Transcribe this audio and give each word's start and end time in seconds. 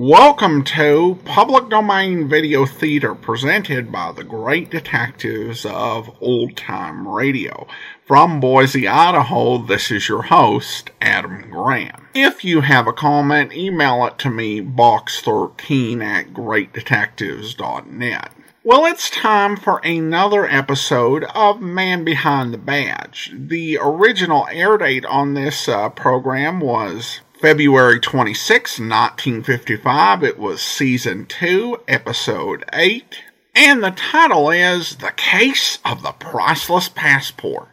Welcome 0.00 0.62
to 0.62 1.18
Public 1.24 1.70
Domain 1.70 2.28
Video 2.28 2.66
Theater 2.66 3.16
presented 3.16 3.90
by 3.90 4.12
the 4.12 4.22
great 4.22 4.70
detectives 4.70 5.66
of 5.66 6.16
Old 6.20 6.56
Time 6.56 7.08
Radio. 7.08 7.66
From 8.06 8.38
Boise, 8.38 8.86
Idaho, 8.86 9.58
this 9.58 9.90
is 9.90 10.08
your 10.08 10.22
host, 10.22 10.92
Adam 11.00 11.50
Graham. 11.50 12.06
If 12.14 12.44
you 12.44 12.60
have 12.60 12.86
a 12.86 12.92
comment, 12.92 13.52
email 13.52 14.06
it 14.06 14.20
to 14.20 14.30
me, 14.30 14.60
box13 14.60 16.00
at 16.00 16.32
greatdetectives.net. 16.32 18.32
Well, 18.62 18.86
it's 18.86 19.10
time 19.10 19.56
for 19.56 19.80
another 19.82 20.46
episode 20.46 21.24
of 21.34 21.60
Man 21.60 22.04
Behind 22.04 22.54
the 22.54 22.58
Badge. 22.58 23.32
The 23.34 23.80
original 23.82 24.46
air 24.52 24.78
date 24.78 25.06
on 25.06 25.34
this 25.34 25.68
uh, 25.68 25.88
program 25.88 26.60
was 26.60 27.22
February 27.40 28.00
26, 28.00 28.80
1955. 28.80 30.24
It 30.24 30.38
was 30.40 30.60
season 30.60 31.24
2, 31.26 31.82
episode 31.86 32.64
8. 32.72 33.22
And 33.54 33.82
the 33.82 33.92
title 33.92 34.50
is 34.50 34.96
The 34.96 35.12
Case 35.12 35.78
of 35.84 36.02
the 36.02 36.10
Priceless 36.10 36.88
Passport. 36.88 37.68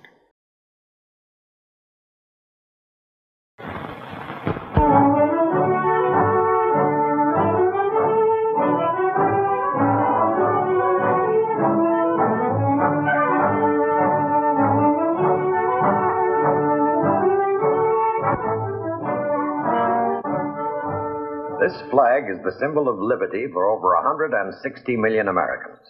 This 21.66 21.82
flag 21.90 22.30
is 22.30 22.38
the 22.44 22.56
symbol 22.60 22.88
of 22.88 23.00
liberty 23.00 23.48
for 23.52 23.66
over 23.66 23.96
160 23.96 24.98
million 24.98 25.30
Americans. 25.30 25.82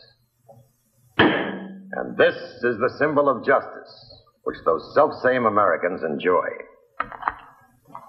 And 1.17 2.15
this 2.15 2.35
is 2.63 2.77
the 2.79 2.95
symbol 2.97 3.27
of 3.27 3.43
justice, 3.45 4.23
which 4.43 4.55
those 4.63 4.93
self-same 4.95 5.45
Americans 5.45 6.01
enjoy. 6.01 6.47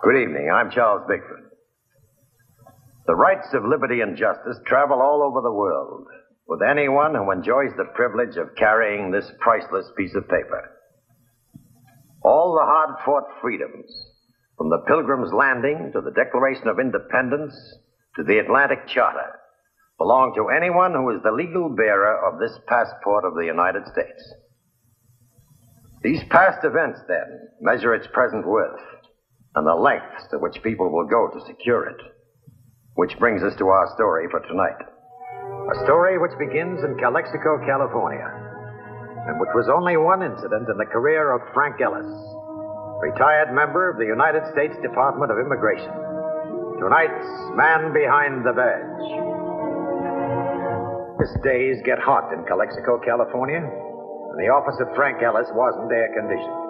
Good 0.05 0.15
evening. 0.15 0.49
I'm 0.49 0.71
Charles 0.71 1.09
Bickford. 1.09 1.51
The 3.09 3.17
rights 3.17 3.49
of 3.53 3.65
liberty 3.65 4.01
and 4.01 4.17
justice 4.17 4.59
travel 4.65 5.03
all 5.03 5.25
over 5.25 5.41
the 5.41 5.53
world 5.53 6.07
with 6.47 6.61
anyone 6.63 7.17
who 7.17 7.33
enjoys 7.33 7.75
the 7.77 7.91
privilege 7.97 8.37
of 8.37 8.55
carrying 8.57 9.11
this 9.11 9.29
priceless 9.41 9.91
piece 9.97 10.15
of 10.15 10.29
paper. 10.29 10.71
All 12.23 12.55
the 12.55 12.65
hard-fought 12.65 13.41
freedoms 13.43 13.91
from 14.57 14.71
the 14.71 14.85
Pilgrim's 14.87 15.33
Landing 15.33 15.91
to 15.93 16.01
the 16.01 16.13
Declaration 16.13 16.69
of 16.69 16.81
Independence 16.81 17.55
to 18.17 18.25
the 18.25 18.39
Atlantic 18.39 18.89
Charter 18.89 19.37
belong 19.99 20.33
to 20.37 20.49
anyone 20.49 20.93
who 20.93 21.11
is 21.11 21.23
the 21.23 21.33
legal 21.33 21.69
bearer 21.69 22.17
of 22.27 22.39
this 22.39 22.53
passport 22.69 23.25
of 23.25 23.35
the 23.35 23.45
United 23.45 23.85
States. 23.93 24.23
These 26.03 26.23
past 26.31 26.65
events, 26.65 27.01
then, 27.09 27.49
measure 27.61 27.95
its 27.95 28.07
present 28.13 28.47
worth 28.47 28.81
and 29.55 29.67
the 29.67 29.75
lengths 29.75 30.29
to 30.31 30.39
which 30.39 30.63
people 30.63 30.93
will 30.93 31.09
go 31.09 31.29
to 31.33 31.47
secure 31.47 31.89
it. 31.89 31.97
Which 32.95 33.19
brings 33.19 33.43
us 33.43 33.57
to 33.59 33.69
our 33.69 33.89
story 33.95 34.29
for 34.31 34.41
tonight. 34.41 34.81
A 35.73 35.85
story 35.85 36.19
which 36.19 36.37
begins 36.39 36.85
in 36.85 36.97
Calexico, 37.01 37.59
California, 37.67 38.29
and 39.27 39.41
which 39.41 39.51
was 39.55 39.69
only 39.69 39.97
one 39.97 40.23
incident 40.23 40.69
in 40.69 40.77
the 40.77 40.93
career 40.93 41.33
of 41.35 41.41
Frank 41.53 41.81
Ellis, 41.81 42.07
retired 43.01 43.53
member 43.53 43.91
of 43.91 43.99
the 43.99 44.07
United 44.07 44.43
States 44.53 44.75
Department 44.81 45.31
of 45.31 45.39
Immigration. 45.39 45.93
Tonight's 46.81 47.29
Man 47.57 47.93
Behind 47.93 48.45
the 48.45 48.53
Badge. 48.57 49.09
His 51.21 51.33
days 51.43 51.77
get 51.85 51.99
hot 51.99 52.33
in 52.33 52.45
Calexico, 52.45 53.01
California, 53.01 53.61
and 53.61 54.37
the 54.41 54.49
office 54.53 54.77
of 54.81 54.89
Frank 54.95 55.23
Ellis 55.23 55.49
wasn't 55.53 55.93
air 55.93 56.09
conditioned. 56.13 56.61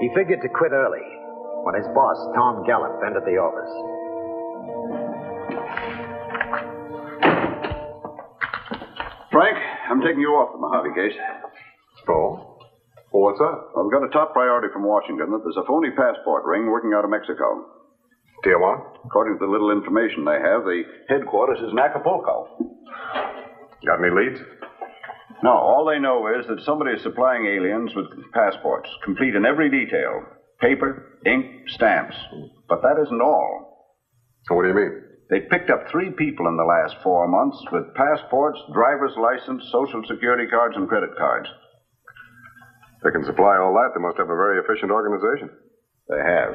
He 0.00 0.08
figured 0.16 0.40
to 0.42 0.48
quit 0.48 0.72
early 0.72 1.04
when 1.64 1.74
his 1.76 1.88
boss, 1.92 2.16
Tom 2.36 2.64
Gallup, 2.64 3.00
entered 3.04 3.24
the 3.24 3.36
office. 3.40 3.72
Frank, 9.32 9.56
I'm 9.88 10.00
taking 10.00 10.20
you 10.20 10.32
off 10.36 10.52
the 10.52 10.58
Mojave 10.58 10.94
case. 10.96 11.16
Oh? 13.12 13.18
Well, 13.18 13.32
what's 13.32 13.40
up? 13.40 13.72
I've 13.76 13.90
got 13.90 14.04
a 14.04 14.10
top 14.12 14.32
priority 14.32 14.68
from 14.72 14.84
Washington 14.84 15.30
that 15.30 15.40
there's 15.42 15.56
a 15.56 15.66
phony 15.66 15.90
passport 15.90 16.44
ring 16.44 16.66
working 16.66 16.92
out 16.94 17.04
of 17.04 17.10
Mexico. 17.10 17.64
Tijuana? 18.44 18.80
According 19.04 19.38
to 19.38 19.46
the 19.46 19.50
little 19.50 19.70
information 19.70 20.24
they 20.24 20.38
have, 20.38 20.64
the 20.64 20.82
headquarters 21.08 21.58
is 21.58 21.72
in 21.72 21.78
Acapulco. 21.78 22.46
Got 23.86 24.04
any 24.04 24.10
leads? 24.10 24.40
No, 25.42 25.50
all 25.50 25.84
they 25.84 25.98
know 25.98 26.26
is 26.38 26.46
that 26.46 26.60
somebody 26.64 26.92
is 26.92 27.02
supplying 27.02 27.46
aliens 27.46 27.92
with 27.94 28.06
passports, 28.32 28.88
complete 29.04 29.34
in 29.34 29.44
every 29.44 29.70
detail 29.70 30.22
paper, 30.60 31.20
ink, 31.24 31.46
stamps. 31.68 32.16
But 32.68 32.82
that 32.82 32.98
isn't 33.00 33.22
all. 33.22 33.94
So 34.46 34.56
what 34.56 34.62
do 34.62 34.68
you 34.68 34.74
mean? 34.74 34.90
They 35.30 35.38
picked 35.38 35.70
up 35.70 35.86
three 35.90 36.10
people 36.10 36.48
in 36.48 36.56
the 36.56 36.64
last 36.64 36.96
four 37.02 37.28
months 37.28 37.62
with 37.70 37.94
passports, 37.94 38.58
driver's 38.74 39.14
license, 39.16 39.62
social 39.70 40.02
security 40.08 40.46
cards, 40.50 40.74
and 40.76 40.88
credit 40.88 41.10
cards. 41.16 41.48
If 42.98 43.02
they 43.04 43.10
can 43.14 43.24
supply 43.24 43.58
all 43.58 43.74
that, 43.78 43.94
they 43.94 44.02
must 44.02 44.18
have 44.18 44.26
a 44.26 44.34
very 44.34 44.58
efficient 44.58 44.90
organization. 44.90 45.50
They 46.10 46.18
have. 46.18 46.52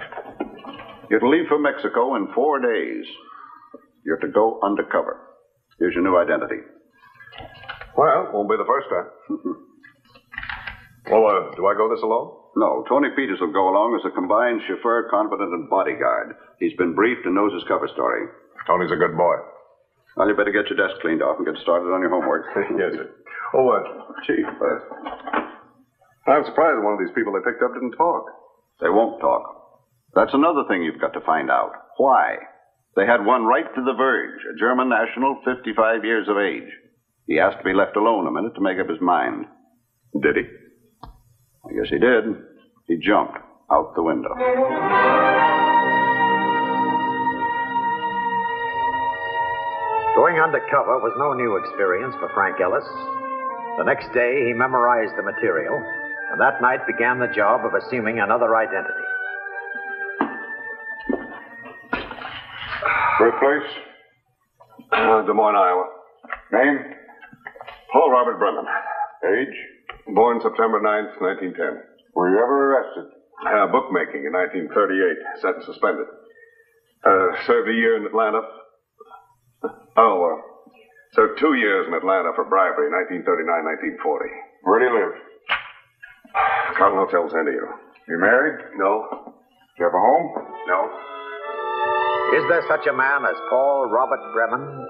You're 1.09 1.23
to 1.23 1.29
leave 1.29 1.47
for 1.47 1.57
Mexico 1.57 2.15
in 2.15 2.27
four 2.35 2.59
days. 2.59 3.05
You're 4.03 4.19
to 4.19 4.27
go 4.27 4.59
undercover. 4.61 5.23
Here's 5.79 5.95
your 5.95 6.03
new 6.03 6.17
identity. 6.17 6.59
Well, 7.95 8.29
won't 8.33 8.49
be 8.49 8.57
the 8.57 8.67
first 8.67 8.87
time. 8.91 9.07
well, 11.11 11.25
uh, 11.31 11.55
do 11.55 11.65
I 11.65 11.75
go 11.79 11.87
this 11.87 12.03
alone? 12.03 12.35
No, 12.55 12.83
Tony 12.89 13.07
Peters 13.15 13.39
will 13.39 13.53
go 13.53 13.69
along 13.69 13.95
as 13.95 14.05
a 14.05 14.13
combined 14.13 14.61
chauffeur, 14.67 15.07
confidant, 15.09 15.53
and 15.53 15.69
bodyguard. 15.69 16.35
He's 16.59 16.75
been 16.77 16.93
briefed 16.93 17.25
and 17.25 17.35
knows 17.35 17.53
his 17.53 17.63
cover 17.67 17.87
story. 17.87 18.27
Tony's 18.67 18.91
a 18.91 18.99
good 18.99 19.15
boy. 19.15 19.35
Well, 20.17 20.27
you 20.27 20.35
better 20.35 20.51
get 20.51 20.69
your 20.69 20.77
desk 20.77 20.99
cleaned 21.01 21.23
off 21.23 21.37
and 21.37 21.47
get 21.47 21.57
started 21.63 21.87
on 21.87 22.01
your 22.01 22.11
homework. 22.11 22.45
yes, 22.77 22.93
sir. 22.93 23.09
Oh, 23.55 23.69
uh, 23.69 23.81
Chief, 24.25 24.45
uh, 24.45 25.42
I'm 26.25 26.45
surprised 26.45 26.83
one 26.83 26.93
of 26.93 26.99
these 26.99 27.13
people 27.15 27.33
they 27.33 27.43
picked 27.43 27.63
up 27.63 27.73
didn't 27.73 27.99
talk. 27.99 28.25
They 28.79 28.89
won't 28.89 29.19
talk. 29.19 29.43
That's 30.15 30.33
another 30.33 30.63
thing 30.67 30.83
you've 30.83 31.01
got 31.01 31.13
to 31.13 31.25
find 31.25 31.51
out. 31.51 31.71
Why? 31.97 32.37
They 32.95 33.05
had 33.05 33.25
one 33.25 33.45
right 33.45 33.65
to 33.65 33.83
the 33.83 33.93
verge, 33.93 34.39
a 34.53 34.57
German 34.57 34.87
national, 34.87 35.41
55 35.43 36.05
years 36.05 36.27
of 36.29 36.37
age. 36.37 36.69
He 37.27 37.39
asked 37.39 37.57
to 37.57 37.63
be 37.63 37.73
left 37.73 37.97
alone 37.97 38.27
a 38.27 38.31
minute 38.31 38.53
to 38.55 38.61
make 38.61 38.79
up 38.79 38.89
his 38.89 39.01
mind. 39.01 39.45
Did 40.21 40.35
he? 40.37 40.43
I 41.03 41.73
guess 41.73 41.89
he 41.89 41.97
did. 41.97 42.23
He 42.87 42.97
jumped 42.97 43.37
out 43.71 43.95
the 43.95 44.03
window. 44.03 44.29
Going 50.15 50.37
undercover 50.37 51.01
was 51.01 51.15
no 51.17 51.33
new 51.33 51.57
experience 51.57 52.13
for 52.21 52.29
Frank 52.35 52.61
Ellis. 52.61 52.85
The 53.81 53.83
next 53.83 54.13
day, 54.13 54.45
he 54.45 54.53
memorized 54.53 55.17
the 55.17 55.23
material, 55.23 55.81
and 56.33 56.41
that 56.41 56.61
night 56.65 56.81
began 56.87 57.19
the 57.19 57.29
job 57.29 57.61
of 57.61 57.77
assuming 57.77 58.19
another 58.19 58.55
identity. 58.57 59.05
Birthplace? 63.19 63.69
Uh, 64.91 65.21
Des 65.21 65.33
Moines, 65.33 65.55
Iowa. 65.55 65.85
Name? 66.51 66.79
Paul 67.93 68.09
Robert 68.09 68.39
Bremen. 68.39 68.65
Age? 69.29 69.55
Born 70.15 70.41
September 70.41 70.81
9th, 70.81 71.21
1910. 71.21 71.53
Were 72.15 72.29
you 72.33 72.41
ever 72.41 72.73
arrested? 72.73 73.13
Uh, 73.45 73.67
bookmaking 73.69 74.25
in 74.25 74.33
1938. 74.33 75.37
Sentence 75.39 75.65
suspended. 75.69 76.07
Uh, 77.05 77.29
served 77.45 77.69
a 77.69 77.73
year 77.77 77.97
in 78.01 78.07
Atlanta. 78.09 78.41
Oh, 79.97 80.17
uh, 80.25 80.73
served 81.13 81.37
two 81.39 81.53
years 81.53 81.85
in 81.87 81.93
Atlanta 81.93 82.33
for 82.33 82.49
bribery, 82.49 82.89
1939, 82.89 84.01
1940. 84.01 84.25
Where 84.65 84.79
do 84.81 84.85
you 84.89 84.97
live? 84.97 85.32
Carlton 86.77 86.99
Hotel, 86.99 87.29
San 87.31 87.45
Diego. 87.45 87.67
You 88.07 88.15
You 88.15 88.19
married? 88.19 88.59
No. 88.75 89.07
Do 89.29 89.77
you 89.79 89.85
have 89.85 89.93
a 89.95 90.03
home? 90.03 90.27
No. 90.67 90.79
Is 92.37 92.43
there 92.49 92.63
such 92.67 92.87
a 92.87 92.93
man 92.93 93.25
as 93.25 93.35
Paul 93.49 93.89
Robert 93.91 94.21
Bremen? 94.33 94.87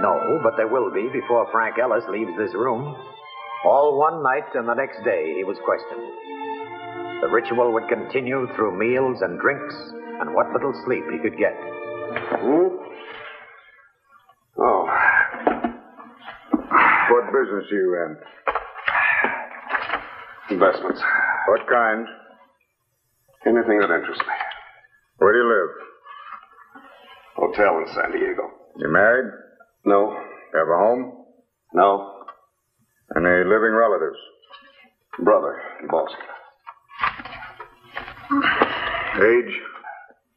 No, 0.00 0.40
but 0.42 0.56
there 0.56 0.68
will 0.68 0.92
be 0.92 1.08
before 1.12 1.48
Frank 1.50 1.76
Ellis 1.78 2.04
leaves 2.08 2.30
this 2.38 2.54
room. 2.54 2.94
All 3.64 3.98
one 3.98 4.22
night 4.22 4.46
and 4.54 4.68
the 4.68 4.74
next 4.74 5.02
day 5.04 5.34
he 5.36 5.44
was 5.44 5.56
questioned. 5.64 6.06
The 7.20 7.28
ritual 7.28 7.72
would 7.72 7.88
continue 7.88 8.46
through 8.54 8.78
meals 8.78 9.18
and 9.22 9.40
drinks 9.40 9.74
and 10.20 10.34
what 10.34 10.52
little 10.52 10.72
sleep 10.86 11.02
he 11.10 11.18
could 11.18 11.36
get. 11.36 11.54
Hmm? 12.38 12.78
Oh. 14.58 14.86
What 17.10 17.24
business 17.34 17.66
are 17.72 17.74
you 17.74 17.94
in? 18.06 18.16
Investments. 20.50 21.00
What 21.48 21.60
kind? 21.68 22.06
Anything 23.46 23.78
that 23.80 23.90
interests 23.94 24.22
me. 24.26 24.34
Where 25.18 25.32
do 25.32 25.38
you 25.38 25.48
live? 25.48 25.70
Hotel 27.36 27.78
in 27.78 27.86
San 27.94 28.12
Diego. 28.12 28.50
You 28.76 28.88
married? 28.90 29.30
No. 29.84 30.10
You 30.12 30.58
have 30.58 30.68
a 30.68 30.78
home? 30.78 31.24
No. 31.74 32.24
Any 33.16 33.44
living 33.44 33.72
relatives? 33.74 34.18
Brother 35.20 35.60
in 35.82 35.88
Boston. 35.88 36.20
Age? 39.16 39.60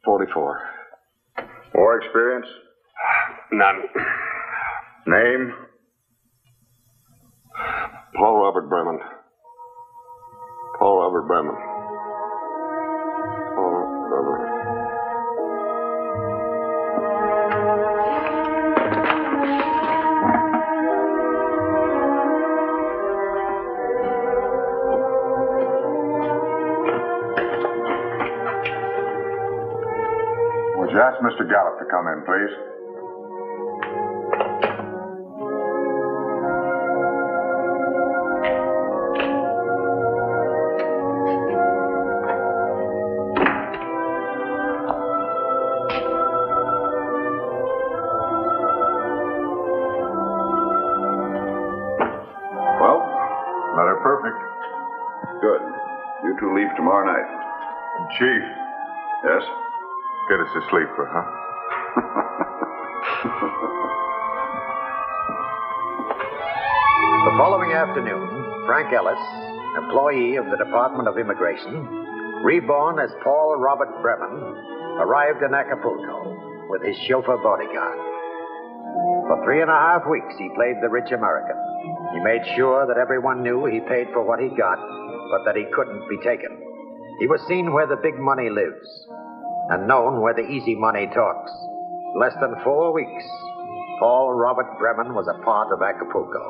44. 0.04 0.60
War 1.74 1.98
experience? 2.00 2.46
None. 3.52 3.82
Name? 5.06 5.52
Paul 8.16 8.36
Robert 8.42 8.68
Bremen. 8.68 8.98
Paul 10.82 10.98
Robert 10.98 11.26
Bremen. 11.28 11.54
Paul. 13.54 13.86
Would 30.78 30.90
you 30.90 30.98
ask 30.98 31.22
Mr. 31.22 31.48
Gallup 31.48 31.78
to 31.78 31.84
come 31.92 32.08
in, 32.08 32.24
please? 32.26 32.71
Us 60.52 60.62
a 60.62 60.70
sleeper, 60.70 61.08
huh? 61.08 61.24
The 67.22 67.38
following 67.38 67.70
afternoon, 67.70 68.66
Frank 68.66 68.92
Ellis, 68.92 69.16
employee 69.78 70.36
of 70.36 70.46
the 70.50 70.56
Department 70.58 71.06
of 71.06 71.16
Immigration, 71.16 71.86
reborn 72.42 72.98
as 72.98 73.10
Paul 73.22 73.56
Robert 73.62 74.02
Bremen, 74.02 74.42
arrived 74.98 75.40
in 75.40 75.54
Acapulco 75.54 76.66
with 76.68 76.82
his 76.82 76.96
chauffeur 77.06 77.38
bodyguard. 77.38 77.98
For 79.30 79.40
three 79.44 79.62
and 79.62 79.70
a 79.70 79.78
half 79.78 80.02
weeks, 80.10 80.34
he 80.36 80.50
played 80.56 80.82
the 80.82 80.90
rich 80.90 81.12
American. 81.12 81.56
He 82.12 82.20
made 82.20 82.42
sure 82.56 82.86
that 82.88 82.98
everyone 82.98 83.44
knew 83.44 83.64
he 83.66 83.80
paid 83.88 84.08
for 84.12 84.26
what 84.26 84.40
he 84.40 84.50
got, 84.58 84.82
but 85.30 85.44
that 85.46 85.54
he 85.54 85.64
couldn't 85.72 86.02
be 86.10 86.18
taken. 86.26 86.58
He 87.20 87.28
was 87.28 87.40
seen 87.46 87.72
where 87.72 87.86
the 87.86 88.02
big 88.02 88.18
money 88.18 88.50
lives, 88.50 88.88
and 89.72 89.88
known 89.88 90.20
where 90.20 90.34
the 90.34 90.42
easy 90.42 90.74
money 90.74 91.08
talks. 91.14 91.50
Less 92.14 92.34
than 92.42 92.54
four 92.62 92.92
weeks, 92.92 93.24
Paul 93.98 94.34
Robert 94.34 94.78
Bremen 94.78 95.14
was 95.14 95.26
a 95.28 95.42
part 95.42 95.72
of 95.72 95.80
Acapulco. 95.80 96.44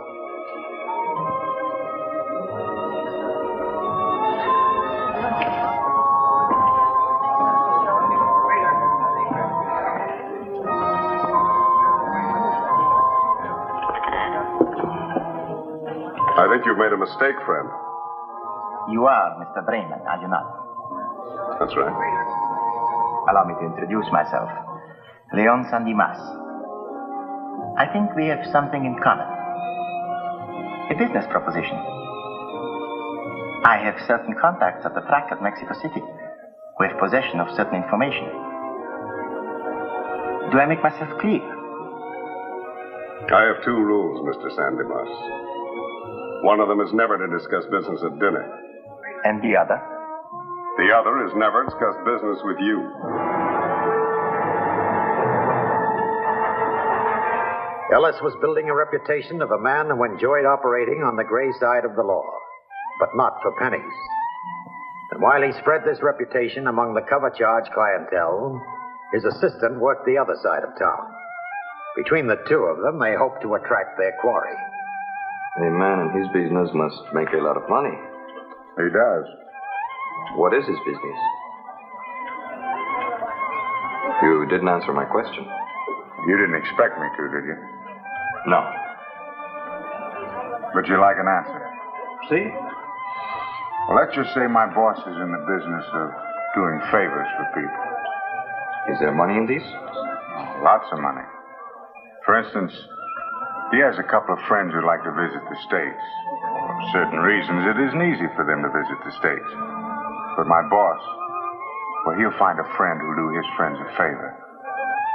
I 16.35 16.49
think 16.51 16.67
you've 16.67 16.77
made 16.77 16.93
a 16.93 16.99
mistake, 16.99 17.39
friend. 17.47 17.69
You 18.91 19.07
are 19.07 19.39
Mr. 19.39 19.65
Bremen, 19.65 20.01
are 20.11 20.21
you 20.21 20.27
not? 20.27 21.61
That's 21.61 21.77
right. 21.77 22.32
Allow 23.31 23.45
me 23.45 23.55
to 23.55 23.67
introduce 23.67 24.07
myself. 24.11 24.51
Leon 25.33 25.67
San 25.71 25.85
Dimas. 25.85 26.19
I 27.79 27.87
think 27.93 28.15
we 28.15 28.27
have 28.27 28.45
something 28.51 28.85
in 28.85 28.99
common. 29.03 29.27
A 30.91 30.95
business 30.99 31.25
proposition. 31.31 31.79
I 33.65 33.79
have 33.79 33.95
certain 34.07 34.35
contacts 34.41 34.85
at 34.85 34.95
the 34.95 35.01
track 35.07 35.31
at 35.31 35.43
Mexico 35.43 35.73
City 35.81 36.03
who 36.03 36.85
have 36.85 36.99
possession 36.99 37.39
of 37.39 37.49
certain 37.55 37.81
information. 37.81 38.27
Do 40.51 40.59
I 40.59 40.67
make 40.67 40.83
myself 40.83 41.09
clear? 41.21 41.41
I 43.31 43.47
have 43.47 43.63
two 43.65 43.79
rules, 43.79 44.19
Mr. 44.27 44.51
San 44.51 44.77
Dimas. 44.77 45.13
One 46.43 46.59
of 46.59 46.69
them 46.69 46.81
is 46.81 46.93
never 46.93 47.17
to 47.17 47.29
discuss 47.31 47.65
business 47.71 48.03
at 48.03 48.19
dinner. 48.19 48.45
And 49.25 49.41
the 49.41 49.57
other? 49.57 49.92
The 50.83 50.91
other 50.91 51.23
is 51.23 51.33
never 51.39 51.63
discuss 51.63 51.95
business 52.03 52.43
with 52.43 52.59
you. 52.59 52.83
Ellis 57.95 58.19
was 58.19 58.35
building 58.43 58.67
a 58.67 58.75
reputation 58.75 59.43
of 59.43 59.53
a 59.53 59.63
man 59.63 59.87
who 59.87 60.03
enjoyed 60.03 60.43
operating 60.43 61.07
on 61.07 61.15
the 61.15 61.23
gray 61.23 61.55
side 61.63 61.87
of 61.87 61.95
the 61.95 62.03
law, 62.03 62.27
but 62.99 63.15
not 63.15 63.39
for 63.47 63.55
pennies. 63.63 63.95
And 65.13 65.23
while 65.23 65.47
he 65.47 65.55
spread 65.63 65.87
this 65.87 66.03
reputation 66.03 66.67
among 66.67 66.95
the 66.95 67.07
cover 67.07 67.31
charge 67.31 67.71
clientele, 67.71 68.59
his 69.15 69.23
assistant 69.23 69.79
worked 69.79 70.03
the 70.03 70.19
other 70.19 70.35
side 70.43 70.67
of 70.67 70.75
town. 70.75 71.07
Between 71.95 72.27
the 72.27 72.43
two 72.51 72.67
of 72.67 72.83
them, 72.83 72.99
they 72.99 73.15
hoped 73.15 73.43
to 73.43 73.55
attract 73.55 73.99
their 74.03 74.19
quarry. 74.19 74.57
A 75.63 75.71
man 75.71 76.11
in 76.11 76.19
his 76.19 76.27
business 76.35 76.75
must 76.75 76.99
make 77.15 77.31
a 77.39 77.45
lot 77.45 77.57
of 77.57 77.71
money. 77.71 77.95
He 78.83 78.91
does. 78.91 79.31
What 80.37 80.55
is 80.55 80.65
his 80.67 80.79
business? 80.87 81.19
You 84.23 84.47
didn't 84.49 84.69
answer 84.69 84.93
my 84.93 85.05
question. 85.05 85.45
You 86.27 86.37
didn't 86.39 86.55
expect 86.55 86.95
me 86.99 87.07
to, 87.17 87.23
did 87.29 87.45
you? 87.45 87.57
No. 88.47 88.63
But 90.73 90.87
you 90.87 90.97
like 91.01 91.19
an 91.19 91.29
answer. 91.29 91.61
See? 92.31 92.47
Well, 93.89 93.99
let's 93.99 94.15
just 94.15 94.33
say 94.33 94.47
my 94.47 94.67
boss 94.73 94.99
is 94.99 95.19
in 95.19 95.31
the 95.35 95.43
business 95.45 95.85
of 95.93 96.09
doing 96.55 96.79
favors 96.95 97.29
for 97.37 97.45
people. 97.59 97.85
Is 98.95 98.99
there 99.01 99.13
money 99.13 99.37
in 99.37 99.47
this? 99.47 99.65
Lots 100.63 100.87
of 100.93 101.01
money. 101.01 101.27
For 102.25 102.39
instance, 102.39 102.73
he 103.73 103.79
has 103.83 103.99
a 103.99 104.07
couple 104.07 104.35
of 104.35 104.41
friends 104.47 104.73
who'd 104.73 104.87
like 104.87 105.03
to 105.03 105.13
visit 105.13 105.43
the 105.51 105.59
States. 105.67 106.05
For 106.39 106.89
certain 106.95 107.19
reasons, 107.19 107.67
it 107.67 107.79
isn't 107.83 108.07
easy 108.07 108.29
for 108.39 108.47
them 108.47 108.63
to 108.63 108.71
visit 108.71 108.99
the 109.03 109.13
States. 109.19 109.72
But 110.37 110.47
my 110.47 110.63
boss, 110.69 111.01
well, 112.07 112.17
he'll 112.17 112.39
find 112.39 112.59
a 112.59 112.69
friend 112.77 113.01
who'll 113.01 113.17
do 113.17 113.37
his 113.37 113.47
friends 113.57 113.79
a 113.79 113.89
favor. 113.97 114.31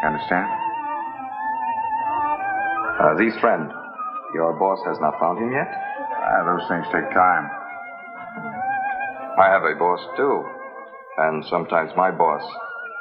You 0.04 0.08
understand? 0.08 0.48
Uh, 3.02 3.14
this 3.18 3.34
friend, 3.42 3.72
your 4.34 4.54
boss 4.60 4.80
has 4.86 4.98
not 5.02 5.20
found 5.20 5.40
him 5.40 5.52
yet? 5.52 5.70
Ah, 5.70 6.46
those 6.46 6.66
things 6.70 6.86
take 6.94 7.10
time. 7.14 7.46
I 9.38 9.50
have 9.50 9.64
a 9.64 9.74
boss 9.78 10.02
too. 10.18 10.44
And 11.18 11.46
sometimes 11.50 11.92
my 11.98 12.12
boss, 12.12 12.42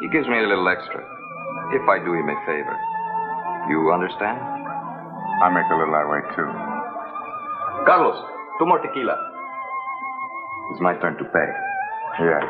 he 0.00 0.08
gives 0.08 0.28
me 0.28 0.38
a 0.38 0.46
little 0.49 0.68
extra. 0.68 1.00
If 1.73 1.88
I 1.88 1.99
do 1.99 2.12
him 2.12 2.28
a 2.28 2.38
favor. 2.46 2.76
You 3.68 3.92
understand? 3.92 4.38
I 4.40 5.50
make 5.52 5.68
a 5.68 5.76
little 5.76 5.92
that 5.92 6.08
way 6.08 6.20
too. 6.37 6.49
Carlos, 7.85 8.16
two 8.58 8.66
more 8.66 8.78
tequila. 8.80 9.16
It's 10.73 10.80
my 10.80 10.94
turn 11.00 11.16
to 11.18 11.25
pay. 11.25 11.65
Yeah. 12.20 12.40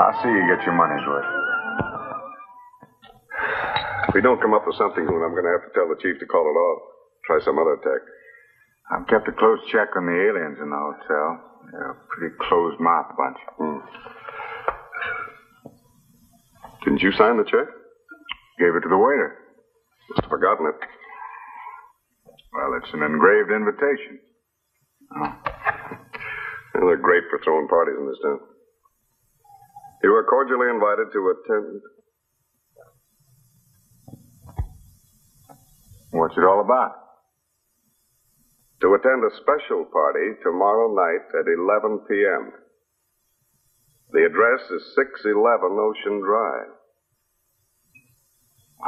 I'll 0.00 0.22
see 0.22 0.28
you 0.30 0.46
get 0.48 0.64
your 0.64 0.74
money's 0.74 1.06
worth. 1.06 1.26
If 4.08 4.14
we 4.14 4.20
don't 4.22 4.40
come 4.40 4.54
up 4.54 4.66
with 4.66 4.76
something, 4.76 5.04
Hoon, 5.04 5.22
I'm 5.22 5.32
going 5.32 5.44
to 5.44 5.54
have 5.54 5.66
to 5.66 5.74
tell 5.74 5.88
the 5.88 5.98
chief 6.00 6.18
to 6.20 6.26
call 6.26 6.46
it 6.46 6.56
off. 6.58 6.82
Try 7.26 7.38
some 7.44 7.58
other 7.58 7.76
tack. 7.82 8.02
I've 8.90 9.06
kept 9.06 9.28
a 9.28 9.32
close 9.32 9.58
check 9.70 9.94
on 9.96 10.06
the 10.06 10.14
aliens 10.14 10.58
in 10.62 10.70
the 10.70 10.78
hotel. 10.78 11.42
They're 11.70 11.90
a 11.90 11.98
pretty 12.08 12.34
closed 12.48 12.80
mouth 12.80 13.12
bunch. 13.16 13.38
Hmm. 13.58 13.78
Didn't 16.84 17.02
you 17.02 17.12
sign 17.12 17.36
the 17.36 17.44
check? 17.44 17.68
Gave 18.58 18.74
it 18.74 18.80
to 18.80 18.88
the 18.88 18.98
waiter. 18.98 19.36
Must 20.10 20.22
have 20.22 20.30
forgotten 20.30 20.66
it. 20.66 20.78
Well, 22.52 22.74
it's 22.82 22.92
an 22.94 23.02
engraved 23.02 23.50
invitation. 23.50 24.18
Oh. 25.16 25.49
They're 26.80 26.96
great 26.96 27.24
for 27.28 27.38
throwing 27.44 27.68
parties 27.68 27.96
in 27.98 28.06
this 28.08 28.16
town. 28.24 28.40
You 30.02 30.14
are 30.16 30.24
cordially 30.24 30.72
invited 30.72 31.12
to 31.12 31.20
attend. 31.28 31.80
What's 36.10 36.38
it 36.38 36.44
all 36.44 36.64
about? 36.64 36.96
To 38.80 38.94
attend 38.94 39.20
a 39.22 39.36
special 39.44 39.84
party 39.92 40.40
tomorrow 40.42 40.88
night 40.96 41.28
at 41.36 41.44
11 41.44 42.00
p.m. 42.08 42.52
The 44.12 44.24
address 44.24 44.64
is 44.72 44.96
611 44.96 45.76
Ocean 45.76 46.24
Drive. 46.24 46.72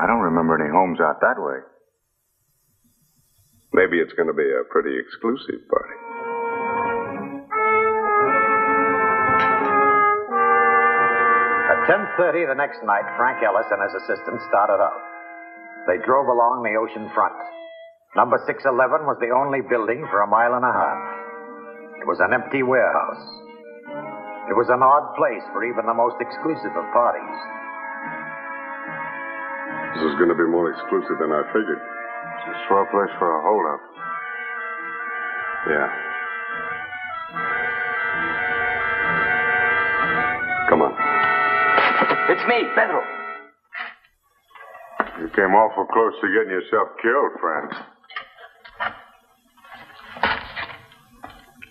I 0.00 0.06
don't 0.06 0.32
remember 0.32 0.56
any 0.56 0.72
homes 0.72 0.98
out 0.98 1.20
that 1.20 1.36
way. 1.36 1.60
Maybe 3.74 3.98
it's 3.98 4.14
going 4.14 4.28
to 4.28 4.34
be 4.34 4.48
a 4.48 4.64
pretty 4.72 4.96
exclusive 4.98 5.68
party. 5.68 6.11
10.30 11.92 12.48
the 12.48 12.56
next 12.56 12.80
night, 12.88 13.04
Frank 13.20 13.44
Ellis 13.44 13.68
and 13.68 13.84
his 13.84 13.92
assistant 14.00 14.40
started 14.48 14.80
out. 14.80 14.96
They 15.84 16.00
drove 16.00 16.24
along 16.24 16.64
the 16.64 16.72
ocean 16.80 17.12
front. 17.12 17.36
Number 18.16 18.40
611 18.48 19.04
was 19.04 19.20
the 19.20 19.28
only 19.28 19.60
building 19.60 20.00
for 20.08 20.24
a 20.24 20.28
mile 20.32 20.56
and 20.56 20.64
a 20.64 20.72
half. 20.72 21.02
It 22.00 22.08
was 22.08 22.16
an 22.24 22.32
empty 22.32 22.64
warehouse. 22.64 23.20
It 24.48 24.56
was 24.56 24.72
an 24.72 24.80
odd 24.80 25.04
place 25.20 25.44
for 25.52 25.68
even 25.68 25.84
the 25.84 25.92
most 25.92 26.16
exclusive 26.16 26.72
of 26.72 26.84
parties. 26.96 27.38
This 29.92 30.08
is 30.08 30.16
going 30.16 30.32
to 30.32 30.40
be 30.40 30.48
more 30.48 30.72
exclusive 30.72 31.20
than 31.20 31.28
I 31.28 31.44
figured. 31.52 31.76
It's 31.76 32.56
a 32.56 32.58
swell 32.72 32.88
place 32.88 33.12
for 33.20 33.28
a 33.36 33.40
holdup. 33.44 33.82
Yeah. 35.68 36.11
It's 42.42 42.48
me, 42.48 42.68
Pedro. 42.74 43.00
You 45.20 45.28
came 45.28 45.54
awful 45.54 45.86
close 45.86 46.12
to 46.20 46.26
getting 46.26 46.50
yourself 46.50 46.88
killed, 47.00 47.38
friend. 47.40 47.72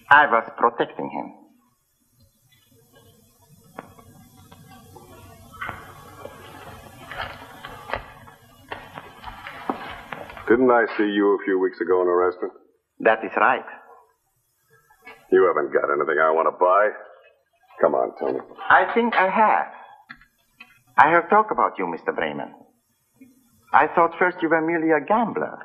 I 0.09 0.27
was 0.27 0.49
protecting 0.57 1.09
him. 1.09 1.33
Didn't 10.47 10.71
I 10.71 10.85
see 10.97 11.03
you 11.03 11.35
a 11.35 11.43
few 11.43 11.59
weeks 11.59 11.81
ago 11.81 12.01
in 12.01 12.07
a 12.07 12.15
restaurant? 12.15 12.53
That 13.01 13.25
is 13.25 13.31
right. 13.35 13.65
You 15.33 15.53
haven't 15.53 15.73
got 15.73 15.91
anything 15.91 16.17
I 16.21 16.31
want 16.31 16.47
to 16.47 16.57
buy. 16.57 16.91
Come 17.81 17.93
on, 17.93 18.13
Tony. 18.21 18.39
I 18.69 18.89
think 18.93 19.15
I 19.15 19.29
have. 19.29 19.80
I 21.01 21.09
have 21.09 21.31
talked 21.31 21.51
about 21.51 21.79
you, 21.79 21.85
Mr. 21.85 22.13
Bremen. 22.13 22.53
I 23.73 23.87
thought 23.87 24.13
first 24.19 24.37
you 24.43 24.49
were 24.49 24.61
merely 24.61 24.91
a 24.91 25.03
gambler, 25.03 25.57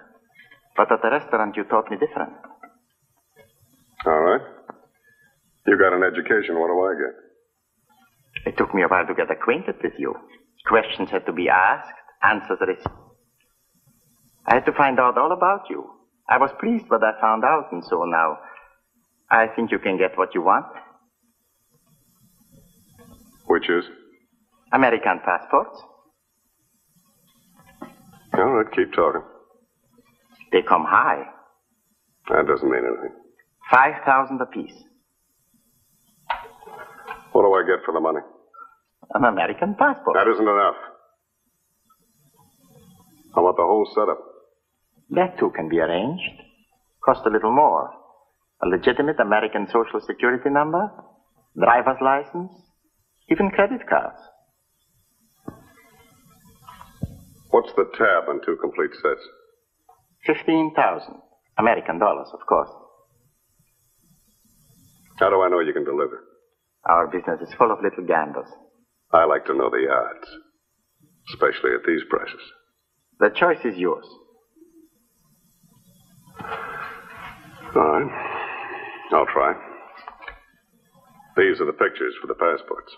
but 0.76 0.90
at 0.90 1.02
the 1.02 1.10
restaurant 1.10 1.54
you 1.56 1.64
taught 1.64 1.90
me 1.90 1.98
different. 1.98 2.32
All 4.06 4.20
right. 4.20 4.40
You 5.66 5.76
got 5.76 5.92
an 5.92 6.04
education. 6.04 6.58
What 6.58 6.68
do 6.68 6.80
I 6.80 6.94
get? 7.02 7.14
It 8.46 8.56
took 8.56 8.74
me 8.74 8.82
a 8.82 8.88
while 8.88 9.06
to 9.06 9.14
get 9.14 9.30
acquainted 9.30 9.74
with 9.82 9.92
you. 9.98 10.14
Questions 10.66 11.10
had 11.10 11.26
to 11.26 11.34
be 11.34 11.50
asked, 11.50 11.92
answers 12.22 12.58
received. 12.66 12.96
I 14.46 14.54
had 14.54 14.64
to 14.64 14.72
find 14.72 14.98
out 14.98 15.18
all 15.18 15.32
about 15.32 15.68
you. 15.68 15.84
I 16.30 16.38
was 16.38 16.50
pleased 16.58 16.86
what 16.88 17.02
I 17.04 17.20
found 17.20 17.44
out, 17.44 17.72
and 17.72 17.84
so 17.84 18.04
now 18.04 18.38
I 19.30 19.48
think 19.54 19.70
you 19.70 19.80
can 19.80 19.98
get 19.98 20.16
what 20.16 20.34
you 20.34 20.40
want. 20.40 20.66
Which 23.48 23.68
is? 23.68 23.84
American 24.72 25.20
passports. 25.24 25.80
All 28.34 28.44
right, 28.44 28.66
keep 28.74 28.92
talking. 28.92 29.22
They 30.52 30.62
come 30.68 30.84
high. 30.84 31.24
That 32.28 32.46
doesn't 32.46 32.68
mean 32.70 32.82
anything. 32.84 33.14
Five 33.70 34.04
thousand 34.04 34.40
apiece. 34.40 34.74
What 37.32 37.42
do 37.42 37.52
I 37.52 37.62
get 37.66 37.84
for 37.84 37.92
the 37.92 38.00
money? 38.00 38.20
An 39.14 39.24
American 39.24 39.74
passport. 39.78 40.16
That 40.16 40.30
isn't 40.30 40.48
enough. 40.48 40.74
I 43.36 43.40
want 43.40 43.56
the 43.56 43.62
whole 43.62 43.86
setup. 43.94 44.18
That 45.10 45.38
too 45.38 45.52
can 45.54 45.68
be 45.68 45.78
arranged. 45.78 46.42
Cost 47.04 47.20
a 47.26 47.30
little 47.30 47.52
more. 47.52 47.90
A 48.62 48.66
legitimate 48.66 49.20
American 49.20 49.66
Social 49.66 50.00
Security 50.00 50.48
number, 50.48 50.90
driver's 51.58 52.00
license, 52.00 52.50
even 53.30 53.50
credit 53.50 53.86
cards. 53.88 54.18
What's 57.56 57.72
the 57.74 57.88
tab 57.96 58.28
on 58.28 58.42
two 58.44 58.58
complete 58.60 58.90
sets? 59.00 59.24
Fifteen 60.26 60.74
thousand. 60.76 61.14
American 61.56 61.98
dollars, 61.98 62.28
of 62.34 62.40
course. 62.46 62.68
How 65.18 65.30
do 65.30 65.40
I 65.40 65.48
know 65.48 65.60
you 65.60 65.72
can 65.72 65.82
deliver? 65.86 66.22
Our 66.84 67.06
business 67.06 67.40
is 67.40 67.54
full 67.56 67.72
of 67.72 67.78
little 67.82 68.04
gambles. 68.04 68.44
I 69.10 69.24
like 69.24 69.46
to 69.46 69.54
know 69.54 69.70
the 69.70 69.88
odds, 69.90 70.28
especially 71.32 71.70
at 71.72 71.86
these 71.86 72.02
prices. 72.10 72.42
The 73.20 73.30
choice 73.30 73.64
is 73.64 73.78
yours. 73.78 74.04
All 77.74 77.90
right. 77.90 79.08
I'll 79.12 79.32
try. 79.32 79.54
These 81.38 81.62
are 81.62 81.66
the 81.66 81.72
pictures 81.72 82.12
for 82.20 82.26
the 82.26 82.34
passports. 82.34 82.92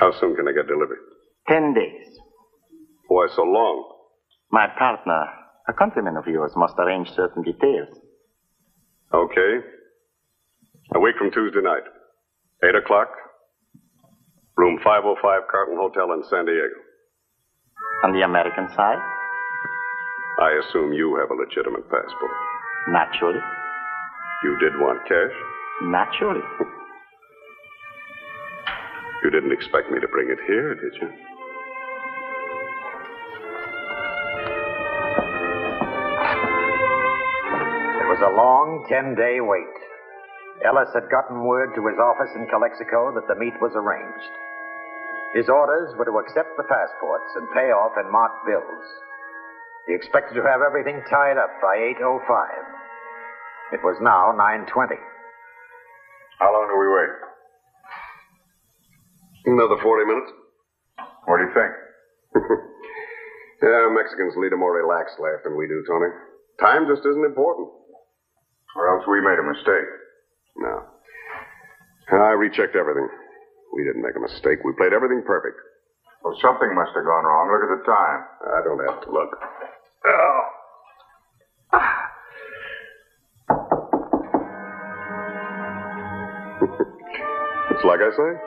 How 0.00 0.10
soon 0.18 0.34
can 0.34 0.48
I 0.48 0.52
get 0.52 0.66
delivery? 0.66 0.98
Ten 1.46 1.72
days. 1.74 2.23
Why 3.08 3.26
so 3.34 3.42
long? 3.42 3.84
My 4.50 4.66
partner, 4.78 5.26
a 5.68 5.72
countryman 5.72 6.16
of 6.16 6.26
yours, 6.26 6.52
must 6.56 6.74
arrange 6.78 7.08
certain 7.10 7.42
details. 7.42 7.88
Okay. 9.12 9.52
A 10.94 11.00
week 11.00 11.16
from 11.18 11.30
Tuesday 11.30 11.60
night. 11.62 11.82
Eight 12.64 12.74
o'clock. 12.74 13.08
Room 14.56 14.78
505 14.82 15.42
Carlton 15.50 15.76
Hotel 15.78 16.12
in 16.12 16.22
San 16.30 16.46
Diego. 16.46 16.78
On 18.04 18.12
the 18.12 18.22
American 18.22 18.68
side, 18.76 18.98
I 20.40 20.50
assume 20.62 20.92
you 20.92 21.16
have 21.16 21.30
a 21.30 21.34
legitimate 21.34 21.88
passport. 21.90 22.30
naturally. 22.88 23.40
You 24.44 24.58
did 24.58 24.72
want 24.78 25.00
cash? 25.08 25.34
Naturally. 25.82 26.42
You 29.22 29.30
didn't 29.30 29.52
expect 29.52 29.90
me 29.90 29.98
to 30.00 30.08
bring 30.08 30.28
it 30.28 30.36
here, 30.46 30.74
did 30.74 30.92
you? 31.00 31.08
A 38.24 38.32
long 38.32 38.88
10 38.88 39.14
day 39.20 39.44
wait. 39.44 39.76
Ellis 40.64 40.88
had 40.96 41.12
gotten 41.12 41.44
word 41.44 41.76
to 41.76 41.84
his 41.84 42.00
office 42.00 42.32
in 42.32 42.48
Calexico 42.48 43.12
that 43.12 43.28
the 43.28 43.36
meet 43.36 43.52
was 43.60 43.76
arranged. 43.76 44.32
His 45.36 45.52
orders 45.52 45.92
were 46.00 46.08
to 46.08 46.22
accept 46.24 46.56
the 46.56 46.64
passports 46.64 47.28
and 47.36 47.52
pay 47.52 47.68
off 47.68 47.92
in 48.00 48.08
marked 48.08 48.40
bills. 48.48 48.86
He 49.84 49.92
expected 49.92 50.40
to 50.40 50.46
have 50.48 50.64
everything 50.64 51.04
tied 51.10 51.36
up 51.36 51.52
by 51.60 51.76
8.05. 52.00 53.76
It 53.76 53.84
was 53.84 54.00
now 54.00 54.32
9.20. 54.32 54.96
How 56.40 56.48
long 56.48 56.64
do 56.72 56.76
we 56.80 56.88
wait? 56.88 57.12
Another 59.52 59.76
40 59.82 60.08
minutes? 60.08 60.30
What 61.28 61.36
do 61.36 61.44
you 61.44 61.52
think? 61.52 61.72
yeah, 63.60 63.84
Mexicans 63.92 64.32
lead 64.40 64.56
a 64.56 64.56
more 64.56 64.72
relaxed 64.72 65.20
life 65.20 65.44
than 65.44 65.58
we 65.58 65.68
do, 65.68 65.84
Tony. 65.84 66.08
Time 66.56 66.88
just 66.88 67.04
isn't 67.04 67.26
important. 67.26 67.83
Or 68.76 68.88
else 68.90 69.06
we 69.06 69.20
made 69.20 69.38
a 69.38 69.42
mistake. 69.46 69.86
No. 70.56 70.82
I 72.12 72.32
rechecked 72.34 72.74
everything. 72.76 73.08
We 73.74 73.84
didn't 73.84 74.02
make 74.02 74.16
a 74.16 74.20
mistake. 74.20 74.58
We 74.64 74.72
played 74.76 74.92
everything 74.92 75.22
perfect. 75.26 75.56
Well, 76.22 76.36
something 76.40 76.74
must 76.74 76.92
have 76.94 77.04
gone 77.04 77.24
wrong. 77.24 77.50
Look 77.52 77.62
at 77.70 77.78
the 77.78 77.84
time. 77.84 78.24
I 78.54 78.62
don't 78.64 78.78
have 78.86 79.00
to 79.04 79.10
look. 79.12 79.36
Oh. 80.06 80.40
it's 87.70 87.84
like 87.84 88.00
I 88.00 88.10
say. 88.10 88.38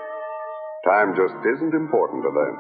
Time 0.86 1.16
just 1.16 1.34
isn't 1.46 1.74
important 1.74 2.24
to 2.24 2.32
them. 2.32 2.58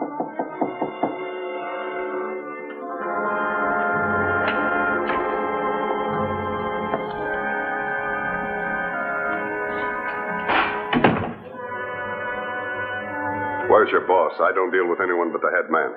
Where's 13.87 14.03
your 14.03 14.07
boss? 14.09 14.35
I 14.41 14.51
don't 14.51 14.69
deal 14.69 14.83
with 14.89 14.99
anyone 14.99 15.31
but 15.31 15.39
the 15.39 15.47
head 15.47 15.71
man. 15.71 15.87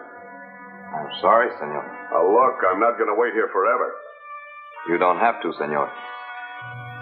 I'm 0.94 1.11
sorry, 1.20 1.50
senor. 1.59 1.82
Now, 2.14 2.23
look, 2.23 2.62
I'm 2.70 2.78
not 2.78 2.94
going 2.94 3.11
to 3.11 3.18
wait 3.18 3.35
here 3.35 3.50
forever. 3.50 3.90
You 4.87 4.97
don't 4.97 5.18
have 5.18 5.42
to, 5.42 5.52
senor. 5.59 5.90